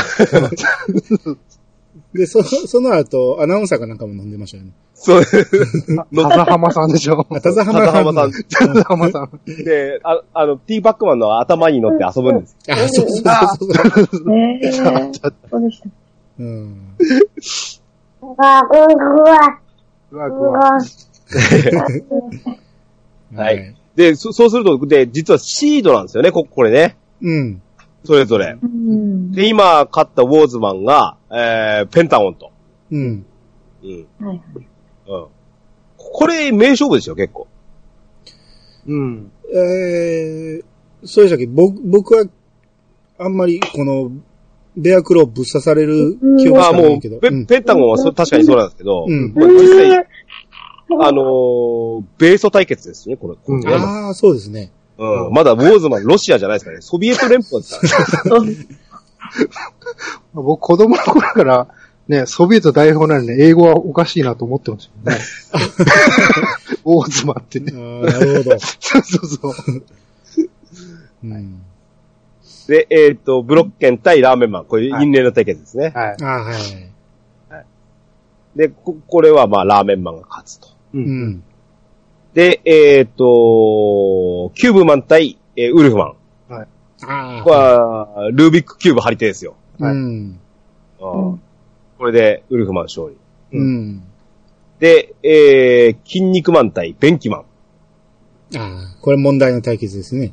[2.14, 4.73] で、そ、その後、アナウンサーかなんかも飲んでましたよね。
[4.95, 5.25] そう。
[5.25, 5.35] 田
[6.14, 7.27] 沢浜さんでしょ。
[7.31, 8.33] あ、田浜さん。
[8.33, 9.31] 田沢浜さん。
[9.47, 12.57] で、ああの、ティーパックマンの頭に乗って遊ぶんです。
[12.68, 13.21] あ、そうそうそ
[14.03, 14.31] うそう。
[14.31, 14.73] ねえ。
[14.73, 15.89] そうでした。
[16.39, 16.97] うん。
[18.23, 20.79] うわ、うわ。
[23.35, 23.74] はい。
[23.95, 26.97] で、そそうすると、で、実はシードなんですよね、こ、これね。
[27.22, 27.62] うん。
[28.05, 28.57] それぞれ。
[28.62, 29.33] うん。
[29.33, 32.51] で、今、勝ったウォーズマンが、えー、ペンタゴンと。
[32.91, 33.24] うん。
[33.83, 34.07] うん。
[34.18, 34.41] はいはい。
[35.09, 35.26] うん。
[35.97, 37.47] これ、名勝負ですよ、結構。
[38.87, 39.31] うん。
[39.53, 40.64] えー、
[41.05, 41.47] そうでしたっけ？
[41.47, 42.24] 僕、僕は、
[43.18, 44.11] あんまり、この、
[44.76, 47.18] ベアクローぶっ刺される記憶しないけど。
[47.18, 50.07] ペうんペンタゴンはそ確かにそうなんですけど、うんまあ実際、
[51.01, 53.34] あのー、米ソ対決ですね、これ。
[53.34, 54.72] これねああ、そうですね。
[54.99, 55.32] うん。
[55.32, 56.80] まだウォーズマン、ロシアじゃないですかね。
[56.80, 57.78] ソビエト連邦です
[58.22, 58.55] から ね。
[60.34, 61.68] 僕子供の頃から、
[62.09, 65.24] ね、ソビエト代表なのに英語はおかしいなと思ってましたよね。
[66.84, 67.72] オーズマンってあね。
[67.72, 68.59] あ、なるほど。
[68.59, 69.82] そうそうそう。
[71.22, 71.62] うん。
[72.66, 74.64] で、えっ、と、ブロッケン対ラーメンマン。
[74.64, 75.93] これ、因縁の対決ですね。
[75.95, 76.16] はい。
[76.22, 76.91] ああ、はい。
[78.57, 80.68] で、こ、これはまあ、ラーメンマンが勝つと。
[80.95, 80.99] う。
[80.99, 81.45] うんん。
[82.34, 86.14] で、えっ、と、キューブマン対、えーウルフマン。
[87.03, 89.57] あこれは、ルービックキューブ張り手ですよ。
[89.80, 89.84] あ。
[89.84, 90.41] はいうん。
[91.01, 91.41] うん
[91.99, 93.16] これで、ウルフマン勝利。
[93.59, 94.03] うん。
[94.78, 97.45] で、えー、筋肉マン対ベンキマン。
[98.57, 100.32] ああ、これ問題の対決ですね。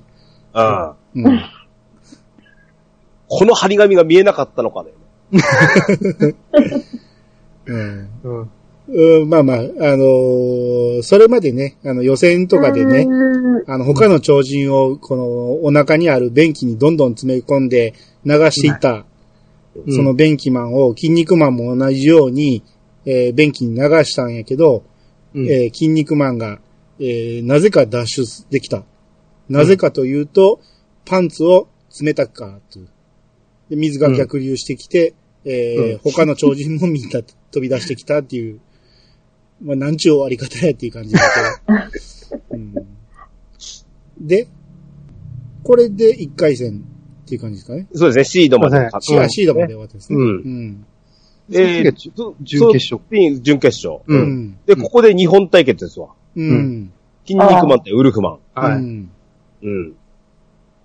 [0.54, 1.42] ああうん。
[3.28, 4.92] この張り紙が見えなかったのかね。
[7.66, 8.52] う んうん。
[8.90, 13.72] うん、まあまあ、あのーそれまでね、あの予選とかでね、うん。
[13.72, 17.94] あの他の超人をこのお腹にある便器にどんどん詰め込んで
[18.26, 19.06] 流していった、
[19.76, 19.94] うん。
[19.94, 22.64] その便器マンを筋肉マンも同じように、
[23.06, 24.84] えー便器に流したんやけど、
[25.36, 25.46] うん。
[25.52, 26.60] えー筋肉マンが、
[27.00, 28.84] えーなぜか脱出できた。
[29.50, 30.62] なぜかというと、
[31.06, 31.68] パンツを
[32.02, 32.80] 冷たくかと
[33.70, 35.14] で水が逆流してきて、
[35.46, 35.98] えーうん。
[36.00, 38.60] 他の超人もみんな飛び出してきたっていう、
[39.62, 42.38] まあ、なんちゅう終わり方やっていう感じだけど。
[42.52, 42.76] うん、
[44.20, 44.48] で、
[45.64, 46.84] これで1回戦
[47.26, 47.88] っていう感じですかね。
[47.94, 50.20] そうですね、シードまで勝シーシードまで終わったんですね。
[50.20, 50.86] うんうん。
[51.50, 52.36] 準決勝。
[53.42, 54.02] 準決勝。
[54.06, 54.14] う。
[54.14, 54.58] うんん。
[54.66, 56.10] で、ここで日本対決ですわ。
[56.36, 56.92] うん。
[57.26, 58.40] 筋肉マン対ウルフマン。
[58.54, 58.76] はい。
[58.76, 59.10] うん
[59.64, 59.94] うん。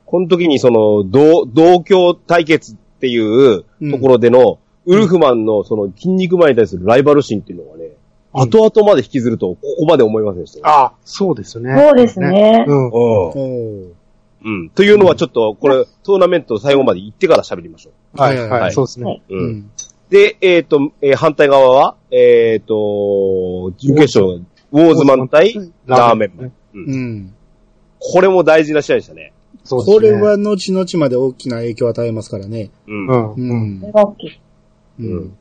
[0.07, 7.93] この時にその、同、同郷対決っていうところでの、ウルフマンのその筋肉マンに対するライバル心っていうのがね、うん
[8.33, 10.67] 後々まで引きずると、ここまで思いませんでしたよ。
[10.67, 11.75] ああ、そうですね。
[11.77, 12.65] そうですね。
[12.67, 12.91] うん。
[12.91, 13.93] うん。
[14.45, 14.71] うん。
[14.71, 19.23] というのはちょっと、これ、トーナメント最後まで行ってから喋りましょはい、はいはい、はいそうですね。
[19.29, 19.35] う。
[19.35, 19.51] ううん。
[19.57, 19.71] ん。
[20.11, 25.55] で、えっ、と、えー反対側は、えっ、と、準決勝、ウォーズマン対
[25.87, 26.53] ラーメンマン。
[26.75, 27.35] うんうん。
[27.99, 29.33] これも大事な試合でしたね。
[29.65, 29.95] そうですね。
[29.95, 32.71] これは後々まで大きな影響を与えますからね。
[32.89, 33.07] うん。
[33.07, 33.33] うん。
[33.33, 33.79] ううん。
[33.79, 33.93] んそれ。
[33.93, 34.41] が大きい。
[35.01, 35.37] うん。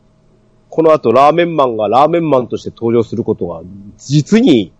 [0.71, 3.61] この後、ラーメンマンがラーメンマンとして登場することが、
[3.97, 4.71] 実に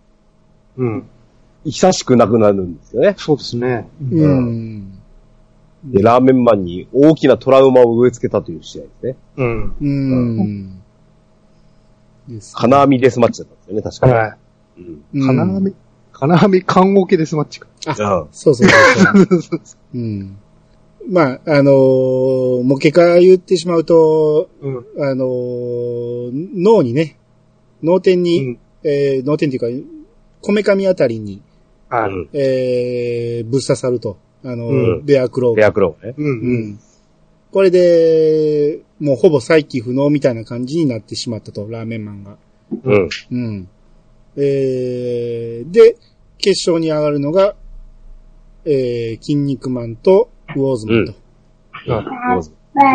[0.78, 1.08] うん。
[1.64, 3.14] 久しくなくなるんですよね。
[3.18, 3.88] そうですね。
[4.00, 4.98] うん。
[5.84, 9.16] で、ラーメンマンに大きなトラウマを植え付けたという試合ですね。
[9.36, 9.76] うん。
[9.80, 10.82] うん。
[12.28, 14.12] です金網デスマッチだったんですよね、確かに。
[14.14, 14.36] は
[14.78, 15.26] うんい。
[15.26, 15.74] 金網、
[16.12, 17.68] 金網缶オケデスマッチか。
[17.86, 19.60] うんそうそうそうそう。
[19.94, 20.38] うん。
[21.08, 24.76] まあ、あのーもう結果言ってしまうと、うん。
[25.00, 27.18] あのー脳にね、
[27.82, 29.88] 脳天に、うんえー脳天っていうか、
[30.40, 31.42] こめかみあたりに、
[31.88, 32.10] はい。
[32.10, 32.28] うん。
[32.32, 34.18] えーぶっ刺さると。
[34.44, 36.14] あのーうんベアクローベアクローね。
[36.16, 36.22] う。
[36.22, 36.78] うんん。
[37.52, 42.38] これで、もうほぼ再起不能みたいな感じになってしまったと、ラーメンマンが。
[42.84, 43.08] うん。
[43.30, 43.68] うん。
[44.36, 45.96] えー、で、
[46.38, 47.54] 決勝に上がるのが、
[48.64, 51.12] えー、筋肉マンとウォーズマンと。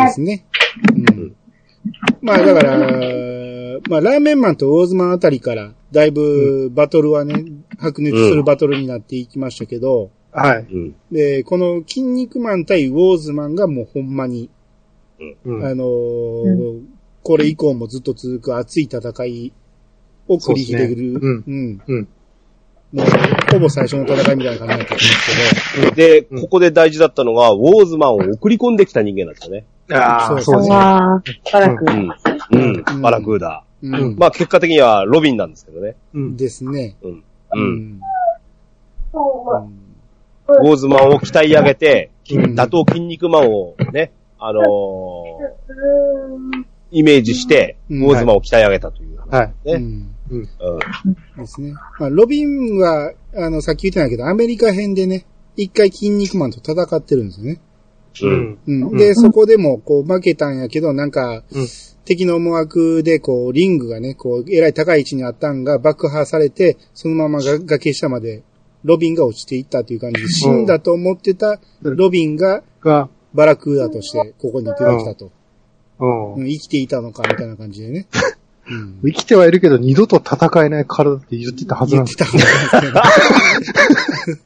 [0.06, 0.46] ですね。
[0.94, 1.36] うん。
[2.22, 2.78] まあだから、
[3.88, 7.44] まあラーメンマンとウォーズマンあたりから、だいぶバトルはね、
[7.78, 10.66] 白熱するバトルになっていきましたけど、はい。
[10.70, 10.96] うん。
[11.10, 14.50] で、この筋肉マン対ウォーズマンがもうほんまに、
[15.44, 15.64] うん。
[15.64, 16.82] あのー
[17.28, 19.52] これ以降もずっと続く熱い戦い
[20.28, 21.12] を繰り広げる。
[21.12, 22.08] そうねうんうん。
[22.94, 23.06] うんもう、
[23.52, 29.64] ほぼ最初の戦いみたいな感じになってきますで、うんここで大事だったのが、ウォーズマンを送り込んできた人間なんですよね。
[29.92, 30.68] ああ、そううですね。
[30.70, 31.90] バラクう。
[31.94, 32.10] ん。
[32.52, 33.02] うんうん。
[33.02, 33.64] バラクーダ。
[33.82, 33.98] けど。
[33.98, 34.16] うん。
[34.16, 35.96] まあ結果的にはロビンなんですけどね。
[36.14, 36.36] うん。
[36.36, 36.96] ですね。
[37.02, 37.10] うん。
[37.12, 37.22] う
[37.52, 37.62] うん。
[37.94, 38.00] ん。
[39.12, 44.64] ウォーズマンを鍛え上げて、うん打倒筋肉マンをね、あのー
[46.90, 49.30] イメージして、うんウォーズマンを鍛え上げたという話。
[49.30, 49.52] はい。
[50.30, 50.40] うね。
[50.40, 50.42] ん。
[51.36, 51.42] うん。
[51.42, 51.72] ですね。
[51.98, 55.26] まあ、ロビンは、あの、さっき言ってないけど、アメリカ編でね、
[55.56, 57.60] 一回筋肉マンと戦ってるんですよね。
[58.22, 58.58] うん。
[58.66, 58.82] うん。
[58.90, 61.66] うんで、そこでも、こう、負けたんやけど、なんか、うん
[62.08, 68.42] 敵の思惑で、こう、リングがね、こう、えらい高い位置にあったんが爆破されて、そのままが崖下まで、
[68.82, 75.26] ロビンが落ちていったという感じで、死んだと思ってたロビンが、が、バラクーダとして、ここに出てきたと。
[75.26, 78.06] うんうん生きていたのか、みたいな感じでね。
[78.70, 79.00] うん。
[79.04, 82.36] 生きてはいるけど、二度と戦えない体って言ってたはずなんです言って
[82.92, 83.12] たは
[84.26, 84.40] ず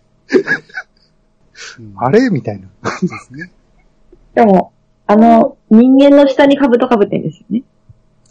[1.97, 2.68] あれみたいな。
[3.01, 3.51] ですね。
[4.35, 4.73] でも、
[5.07, 7.62] あの、人間の下に兜被ってんですよね。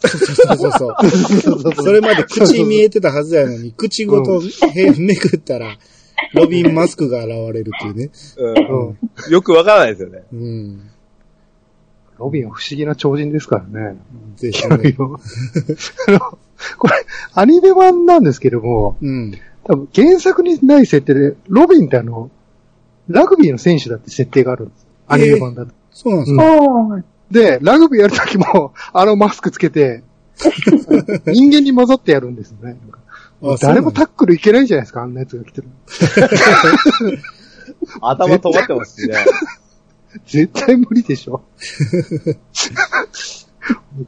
[0.00, 1.74] そうそうそう。
[1.74, 4.42] それまで口見えてたはずやのに、口ごと
[4.74, 5.76] へめくったら、
[6.34, 8.10] ロビン・マスクが現れるっていうね。
[8.36, 9.32] うんうん。
[9.32, 10.22] よくわからないですよね。
[10.32, 10.91] うん。
[12.18, 13.96] ロビンは不思議な超人ですからね。
[14.36, 14.92] ぜひ あのね。
[16.78, 16.94] これ、
[17.34, 19.34] アニメ版なんですけども、うん。
[19.64, 22.30] 多分原作にない設定で、ロビンってあの、
[23.08, 24.86] ラグビーの選手だって設定があるんです。
[25.08, 25.72] アニメ版だと。
[25.90, 26.44] そうなんですうんか。
[26.62, 27.02] おー。
[27.30, 30.02] で、ラグビーやるときも、あのマスクつけて、
[31.26, 32.76] 人間に混ざってやるんですよね。
[33.60, 35.68] 誰もタックルいけないんじゃないですか、あんなやつが来てる。
[38.00, 39.16] 頭尖ってますしね。
[40.26, 41.42] 絶対無理でしょ。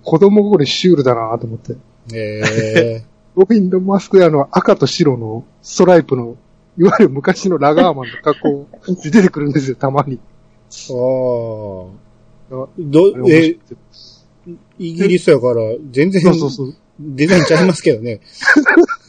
[0.03, 1.77] 子供心シュールだなと思って。
[2.13, 3.05] え
[3.37, 6.37] ロビン・ド・マスクやの赤と白のストライプの、
[6.79, 8.69] いわゆる昔のラガーマンの格好
[9.03, 10.21] で出てくるんですよ、たまに。
[10.71, 11.91] ー、
[12.53, 12.65] ああ。
[12.65, 13.57] あど、え、
[14.79, 15.55] イギリスやから、
[15.91, 16.77] 全然そうそうそう。
[17.01, 18.21] デザインちゃいますけどね。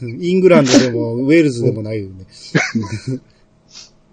[0.02, 2.26] イングランドでも、ウェールズでもないよね。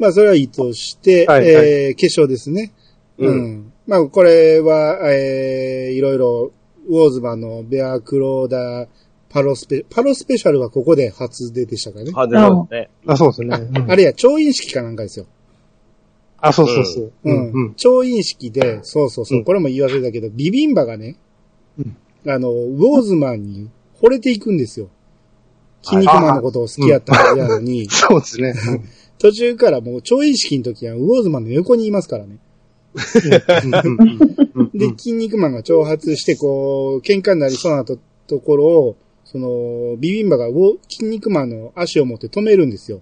[0.03, 2.73] まあ、それはいいとして、はいえー、決勝ですね。
[3.17, 3.25] う。
[3.25, 3.73] うんん。
[3.87, 6.51] まあ、これは、えー、いろいろ、
[6.89, 8.87] ウォーズマンのベアクローダー、
[9.29, 12.11] パロスペ、パロスペシャルはここで初出でしたからね。
[12.11, 12.89] はずですね。
[13.07, 13.55] あ、そうですね。
[13.57, 15.25] うんあれや、超飲式かなんかですよ。
[16.37, 17.03] あ、そうそうそう。
[17.05, 17.51] ううんん。
[17.51, 17.73] うん。
[17.75, 21.15] 超飲式で、そうそうそう、うんこれも言い忘れたけど、ビビンバがね、
[21.79, 21.97] うん
[22.29, 23.69] あの、ウォーズマンに
[24.01, 24.89] 惚れていくんですよ。
[25.83, 28.53] 筋肉マンのことを好きやったはずやのに、 そうですね。
[29.23, 32.39] 途中からもう超飲式の時はウォーズマンの横にいますからね。
[34.73, 37.97] で、筋肉マンが挑発して、こう、喧嘩になりそうなと
[38.27, 42.99] ところを、その、ビビンバがウォ筋肉マンの足を持って止めるんですよ。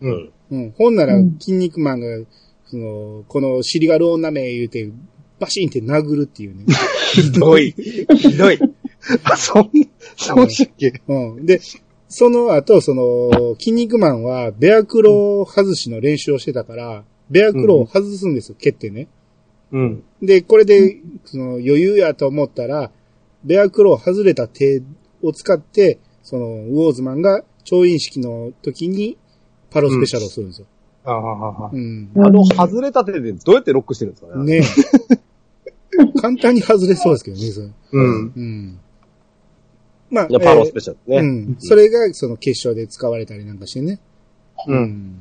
[0.00, 0.32] うん。
[0.50, 0.70] うん。
[0.72, 2.26] ほんならうん、筋肉マンが、
[2.66, 4.90] その、この尻がる女め言うて、
[5.38, 6.64] バシンって殴るっていうね。
[7.14, 7.76] ひどい。
[8.16, 8.58] ひどい。
[9.22, 9.70] あ、そん、
[10.16, 11.00] そうでしたっけ？
[11.06, 11.46] うん。
[11.46, 11.60] で、
[12.10, 19.06] その後、その、筋肉マンは、ベアクロ外しの練習をしてたから、ベアクロを外すんですよ、蹴ってね。
[19.70, 20.02] うん。
[20.20, 22.90] で、これで、その、余裕やと思ったら、
[23.44, 24.82] ベアクロ外れた手
[25.22, 29.16] を使って、その、ウォーズマンが超飲式の時に、
[29.70, 30.66] パロスペシャルをするんですよ。
[31.04, 32.10] ああ、あうん。
[32.16, 34.60] あの、外れた手でどうやってロックしてるんですかね。
[34.60, 37.68] ねえ簡単に外れそうですけどね、それ。
[37.92, 38.32] うん。
[38.36, 38.80] うん。
[40.10, 41.16] まあ、パロスペシャルね。
[41.16, 41.56] えーうん。
[41.58, 44.00] それが、その決勝で使われたりなんかしてね。
[44.66, 44.72] う。
[44.72, 45.20] うんん。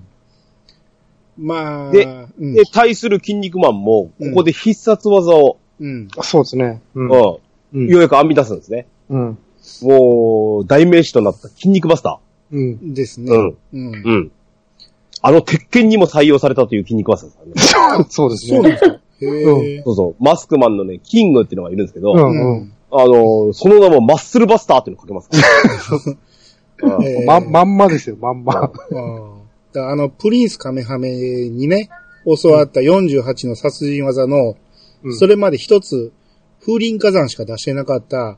[1.38, 2.06] まあ、で
[2.40, 6.08] うんで、対する筋肉マンも、ここで必殺技を、うん。
[6.18, 6.82] あそうですね。
[6.96, 7.02] う。
[7.02, 8.88] うんん、ようやく編み出すんですね。
[9.10, 9.38] うん。
[9.84, 12.20] もう、代名詞となった筋肉バスタ
[12.52, 12.94] うん。
[12.94, 13.32] ですね。
[13.32, 13.36] ー。
[13.36, 13.58] うん。
[13.74, 13.94] うん。
[14.04, 14.32] うん。
[15.22, 18.06] あの、鉄拳にも採用されたという筋肉バスターですからね。
[18.10, 18.58] そうですね。
[18.58, 19.00] そうなんですか？
[19.22, 19.82] へえ。
[19.84, 20.24] そうそう。
[20.24, 22.74] マスクマンのね、キングっていうのがいるんですけど、うんうん。
[22.92, 25.38] あの、その名もマッスルバスターっていうのをかけますか
[26.88, 26.96] ら。
[26.98, 28.72] う んえーま、まんまですよ、まんま。
[29.76, 31.12] あの、プリンスカメハメ
[31.50, 31.90] にね、
[32.26, 34.56] 教わった48の殺人技の、
[35.04, 36.12] うんそれまで一つ、
[36.60, 38.38] 風林火山しか出してなかった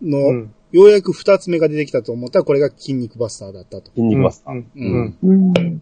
[0.00, 0.54] の、うん。
[0.70, 3.90] ようやく二つ目が出てきたと思ったら、これが筋肉バスターだったと。
[3.90, 5.80] 筋肉バスター。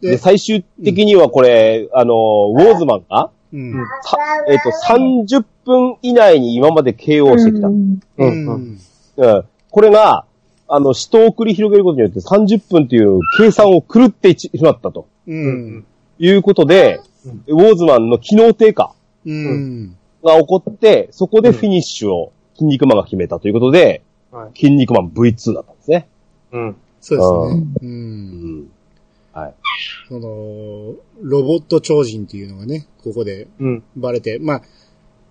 [0.00, 3.72] でで、最終的にはこれ、あの、ウォーズマンが、うん。
[4.02, 4.16] さ
[4.48, 7.68] えっ、と、30分以内に今まで KO してきた。
[7.68, 8.00] うん。
[8.18, 8.46] うん。
[8.48, 8.78] うん
[9.70, 10.26] これが、
[10.68, 15.84] あの、死闘を繰り広げることによって30分という計算を狂ってしまったとうん。
[16.18, 17.00] いうことで、
[17.46, 18.94] ウォーズマンの機能低下
[19.24, 19.96] うん。
[20.22, 26.08] が起こって、そこでフィニッシュを筋肉マンが決めたということで、はい筋肉マン V2 だったんですね。
[26.52, 26.76] うん。
[27.02, 27.66] そうですね。
[27.82, 27.86] う。
[27.86, 28.70] うんん。
[29.32, 29.54] はい。
[30.08, 33.82] その、ロボット超人っていうのがね、ここでうん。
[33.96, 34.62] バレて、まあ、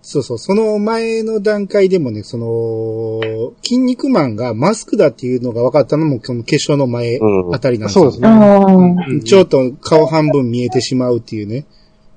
[0.02, 8.10] そうそう、その前の段階でもね、その、筋肉マンがマスクだっていうのが分かったのも、この決勝の前うんあたりなんですよ。
[8.10, 8.28] そうですね。
[8.28, 8.64] ああ。
[8.66, 11.66] うんちょっと顔半分見えてしまうっていうね。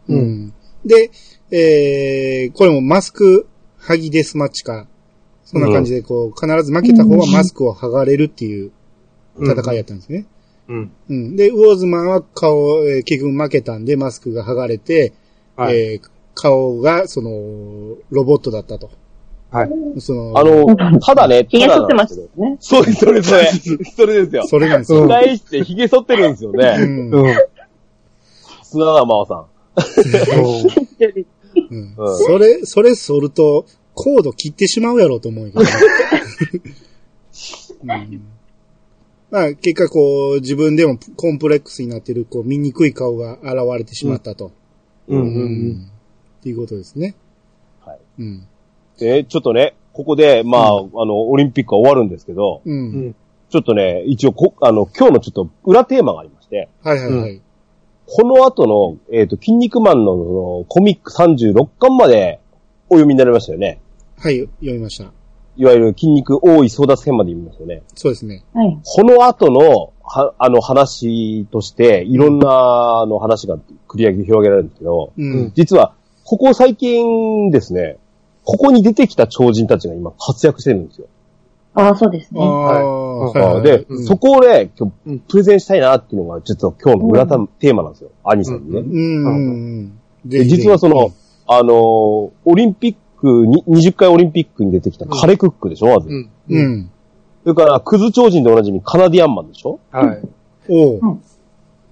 [0.09, 0.53] うんうん。
[0.83, 1.11] で、
[1.51, 3.47] えー、これもマスク
[3.79, 4.87] 剥ぎデスマッチか。
[5.43, 8.71] そんな感じで、こう、必ず負けた方はマスクを剥がれるっていう
[9.37, 10.25] 戦いやったんですね。
[10.67, 10.91] うん。
[11.09, 11.35] うん。
[11.35, 15.13] で、ウォーズマンは顔、えー結局負けたんで、マスクが剥がれて、
[15.55, 15.77] はい。
[15.77, 18.89] えー顔が、その、ロボットだったと。
[19.51, 19.69] はい。
[20.01, 22.57] その、あの、ただね、髭剃ってますよね。
[22.59, 23.45] そうです、それ、それ。
[23.95, 24.47] それですよ。
[24.47, 25.03] それなんですよ。
[25.03, 26.77] うん返して髭剃ってるんですようね。
[26.77, 27.09] ん。
[27.09, 27.35] うん。
[28.63, 29.45] 砂田真央さん。
[31.71, 35.69] うんうんそれ、それ剃ると、コード切ってしまうやろうと思うけど、ね
[37.83, 38.21] うん
[39.35, 44.53] まあ、結果こう、自分でもコンプレックスになってる、こう、醜い顔が現れてしまったと。
[45.09, 45.19] うん。
[45.19, 45.23] う。
[45.23, 45.91] うん
[46.39, 47.15] っていうことですね。
[47.81, 47.99] はい。
[48.19, 48.47] うん。
[48.97, 52.71] で、ちょっとね、ここで、まあ、あの、オリンピックは終わるんですけど、う。
[52.71, 53.15] うんん。
[53.49, 57.41] ちょっとね、一応こ、あの、今日のちょっと裏テーマがありまして、はいはいはい。
[58.05, 62.39] この後の、えっ、と、筋肉マンのそのコミック36巻まで
[62.87, 63.81] お読みになりましたよね。
[64.17, 65.11] はい、読みました。
[65.57, 67.83] いわゆる筋肉多い争奪戦まで読みましたよね。
[67.95, 68.43] そうですね。
[68.53, 68.79] はい。
[68.83, 75.51] この後の、は、あの話として、いろんな、あの話が繰り上げ、広げられるんですけど、うん。
[75.55, 75.93] 実は、
[76.25, 77.97] ここ最近ですね、
[78.43, 81.07] ここに出てきた超人たちが今活躍してるんですよ。
[81.73, 82.41] ああ、そうですね。
[82.41, 88.11] ああ、はいで、うんそこをね、今うん日プレゼンしたいなっていうのが、実は今日の裏たテーマなんですよ。
[88.23, 88.79] 兄さんにね。
[88.79, 89.99] うんうんうんうん。
[90.25, 91.11] で実はその、
[91.47, 96.09] あのーオリンピックに、20回オリンピックに出てきたカレクックでしょ、まず。
[96.09, 96.29] うん。
[96.49, 96.59] う。
[96.61, 96.91] ん。
[97.43, 99.79] それから、クズ超人でおなじみカナディアンマンでしょ？
[99.91, 100.21] はい。
[100.69, 100.99] おう。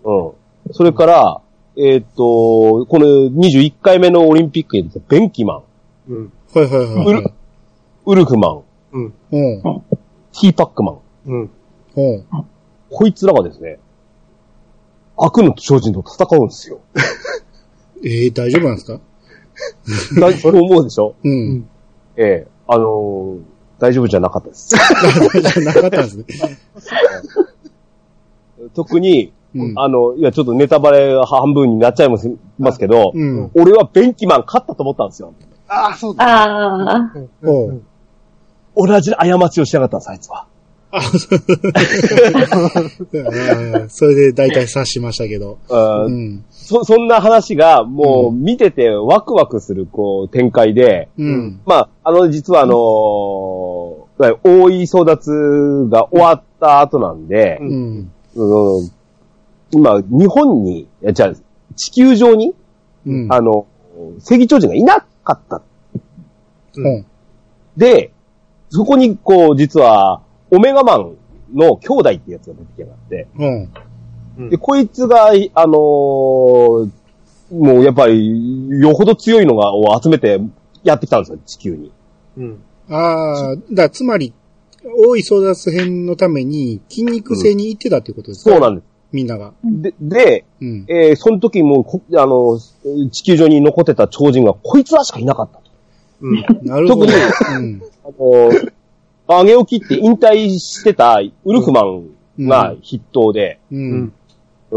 [0.06, 0.74] うん。
[0.74, 1.42] それから、
[1.76, 5.62] えーっと、この21回目のオリンピックに出たベンキマン、
[6.10, 6.34] うん。
[6.54, 7.34] はいはいはいはい。
[8.06, 8.62] ウルフマン、
[8.94, 9.14] うん。
[9.32, 9.82] おう。
[10.40, 10.98] ティーパックマン。
[11.26, 11.50] うん。
[11.96, 12.26] おう。
[12.92, 13.80] こいつらがですね、
[15.18, 16.80] 悪の超人と戦うんですよ。
[18.06, 19.00] ええ、大丈夫なんですか？
[20.20, 21.16] 大丈夫思うでしょ？
[21.24, 21.70] うん。
[22.18, 23.40] ええあのー
[23.80, 24.70] 大丈夫じゃなかったです。
[24.70, 26.26] じゃなかったんですね。
[28.76, 29.80] 特に、うん。
[29.80, 33.52] あの、いや、ちょっとネタバレ半分になっちゃいますますけど、うん。
[33.56, 35.34] 俺はベンキマン勝ったと思ったんですよ。
[35.68, 36.24] ああ、そうだ。
[36.26, 37.12] ああ、
[37.44, 37.82] おう。
[38.76, 40.46] 同じ過ちをしやがったんです、あいつは。
[40.96, 41.40] あそう
[43.12, 45.58] うんそれで大体察しましたけど。
[45.68, 46.46] うんうん。
[46.64, 51.62] そ、そんな話が、もう、うん見ててワクワクする、こう、展開で、うん。
[51.66, 54.04] まあ、あの、実はあのー
[54.44, 58.12] 大井争奪が終わった後なんで、ううん。
[58.36, 58.92] うん
[59.72, 61.34] 今、日本に、じゃあ
[61.76, 62.54] 地球上に、
[63.06, 63.34] うん。
[63.34, 63.66] あの、
[64.20, 65.62] 正義超人がいなかった。
[66.76, 67.06] うん。
[67.76, 68.14] で、
[68.70, 71.16] そこに、こう、実は、オメガマン
[71.54, 73.70] の兄弟ってやつが出てきやがって、うん。
[74.50, 76.90] で、こいつが、あのー
[77.52, 80.42] もうやっぱり、よほど強いのが、を集めて
[80.84, 81.92] やってきたんですよ、地球に。
[82.38, 82.60] うん。
[82.90, 84.34] ああ、だつまり、
[85.08, 88.86] 大い争奪編のために筋肉性に行ってたっていうことですか、そうなんです。
[89.12, 89.54] みんなが。
[89.64, 90.86] で、で、うん。
[90.88, 92.60] えーその時もこ、あの、
[93.12, 95.64] 地球上に残ってた超人が、こいつらしかいなかったと。
[96.22, 96.42] うん。
[96.64, 97.06] なるほど。
[97.06, 97.14] 特
[97.60, 97.82] うん。
[98.04, 98.10] あ
[99.30, 104.14] の、上げを切って引退してたウルフマンが筆頭で、ううんん。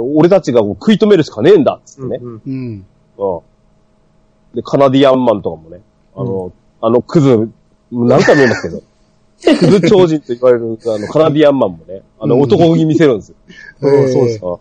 [0.01, 2.19] 俺たちが食い止めるしかねえんだっつってね。
[2.21, 2.43] うん。
[2.47, 2.85] うん。
[3.19, 3.41] うん。
[4.55, 5.81] で、カナディアンマンとかもね、
[6.15, 7.51] あの、あのクズ、
[7.93, 8.83] 何回も言いますけど、
[9.59, 13.37] クズ超人と言われる、あの、カナディアンマンもね、あの、うん男気見せるんですよ。
[13.83, 14.41] うんそうです。
[14.43, 14.59] あ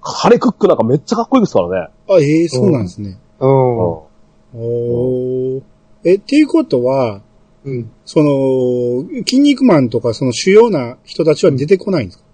[0.00, 1.88] カレクックなんかめっちゃかっこいいですからね。
[2.08, 3.18] あ、ええそうなんですね。
[3.40, 3.50] うん。
[3.50, 5.62] おー。
[6.04, 7.20] え、っていうことは、
[7.64, 7.90] うん。
[8.04, 12.24] その、筋肉マンとかその主要な人たちは出てこないんですか、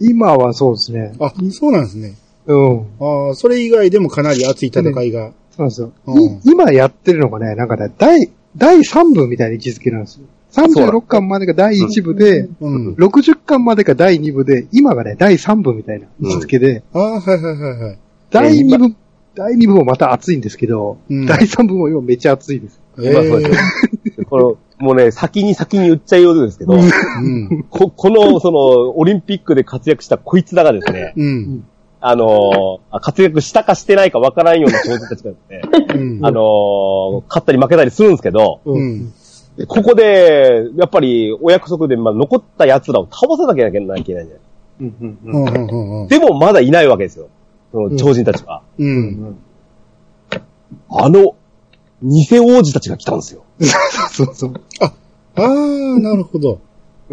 [0.00, 1.12] 今はそうですね。
[1.20, 2.14] あ、そうなんですね。
[2.46, 2.80] うん。
[3.00, 5.32] ああ、それ以外でもかなり熱い戦いが。
[5.50, 5.92] そうなんですよ。
[6.06, 10.26] うんい今やってるのがね、なんかね、第、第3部みたいな位置づけなんですよ。
[10.52, 12.94] 36巻までが第1部で、うん。
[12.94, 17.98] 60巻までが第2部で、今がね、第3部みたいな位置づけで、ああ、はいはいはいはい。
[18.30, 18.94] 第2部、
[19.34, 22.80] 第2部もまた熱いんですけど、うん第3部も今めっちゃ熱いです。
[22.98, 23.60] えまあそうです
[24.18, 27.64] え この、もうね、先に先に言っちゃいようですけど、うん。
[27.70, 28.58] こ、 この、その、
[28.98, 31.64] オリンピックで活躍したこいつらがですね、うん。
[32.04, 35.62] あのーあ活躍したかしてないかわからんような超人たちがですね、
[35.94, 36.26] うん。
[36.26, 39.12] あのー勝ったり負けたりするんですけど、うん。
[39.56, 44.26] でここで、やっぱりお約束で、まあ、残った奴らを倒さなきゃいけないんじゃない？
[46.08, 47.28] でもまだいないわけですよ。
[47.70, 48.62] その超人たちは。
[50.90, 51.34] あの、
[52.02, 53.41] 偽王子たちが来たんですよ。
[54.10, 54.54] そうそう。
[54.80, 54.92] あ
[55.36, 55.48] あ、
[56.00, 56.52] なるほど。
[56.52, 56.58] うん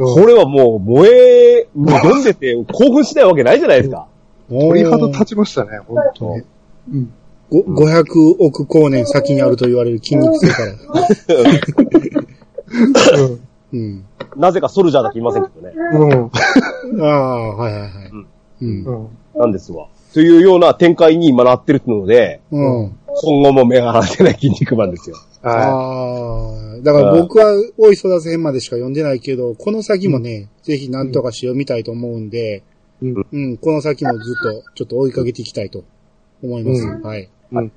[0.01, 4.07] これはもう燃え、もう読んでて興奮しないわけないじゃないですか。
[4.49, 6.43] 鳥肌立ちましたね、本当に。
[6.93, 7.11] うん。
[7.49, 10.71] ご500億光年先にあると言われる筋肉性から。
[13.73, 14.05] うん。
[14.37, 15.73] なぜかソルジャーだけいませんけどね。
[15.75, 16.05] う
[16.97, 17.03] ん。
[17.03, 17.91] ああ、はいはいはい。
[18.61, 18.67] うん。
[18.85, 19.07] うん。
[19.35, 19.87] なんですわ。
[20.13, 22.95] というような展開に今なってるので、うん。
[23.21, 25.17] 今後も目が離せない筋肉マンですよ。
[25.41, 32.63] はああ、だから僕は大い育て編までしか読んでないけど、この先もね、ぜひ何とかし読みたいと思うんで、
[33.01, 33.25] うん。
[33.31, 35.83] うん、この先もずっとちょっと追いかけていきたいと
[36.43, 36.81] 思います。
[36.81, 37.01] うん。
[37.01, 37.29] はい。
[37.51, 37.71] うん